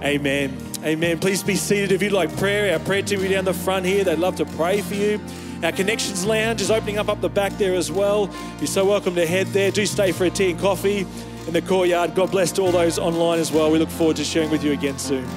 Amen. 0.01 0.57
Amen. 0.85 1.19
Please 1.19 1.43
be 1.43 1.57
seated 1.57 1.91
if 1.91 2.01
you'd 2.01 2.13
like 2.13 2.33
prayer. 2.37 2.71
Our 2.71 2.79
prayer 2.79 3.01
team 3.01 3.19
will 3.19 3.27
be 3.27 3.33
down 3.33 3.43
the 3.43 3.53
front 3.53 3.85
here. 3.85 4.05
They'd 4.05 4.19
love 4.19 4.37
to 4.37 4.45
pray 4.45 4.79
for 4.79 4.95
you. 4.95 5.19
Our 5.63 5.73
Connections 5.73 6.25
Lounge 6.25 6.61
is 6.61 6.71
opening 6.71 6.97
up 6.97 7.09
up 7.09 7.19
the 7.19 7.27
back 7.27 7.51
there 7.57 7.75
as 7.75 7.91
well. 7.91 8.33
You're 8.59 8.67
so 8.67 8.85
welcome 8.85 9.15
to 9.15 9.27
head 9.27 9.47
there. 9.47 9.69
Do 9.69 9.85
stay 9.85 10.13
for 10.13 10.23
a 10.23 10.29
tea 10.29 10.51
and 10.51 10.59
coffee 10.61 11.05
in 11.45 11.51
the 11.51 11.61
courtyard. 11.61 12.15
God 12.15 12.31
bless 12.31 12.53
to 12.53 12.61
all 12.61 12.71
those 12.71 12.97
online 12.97 13.39
as 13.39 13.51
well. 13.51 13.69
We 13.69 13.79
look 13.79 13.89
forward 13.89 14.15
to 14.15 14.23
sharing 14.23 14.49
with 14.49 14.63
you 14.63 14.71
again 14.71 14.97
soon. 14.97 15.27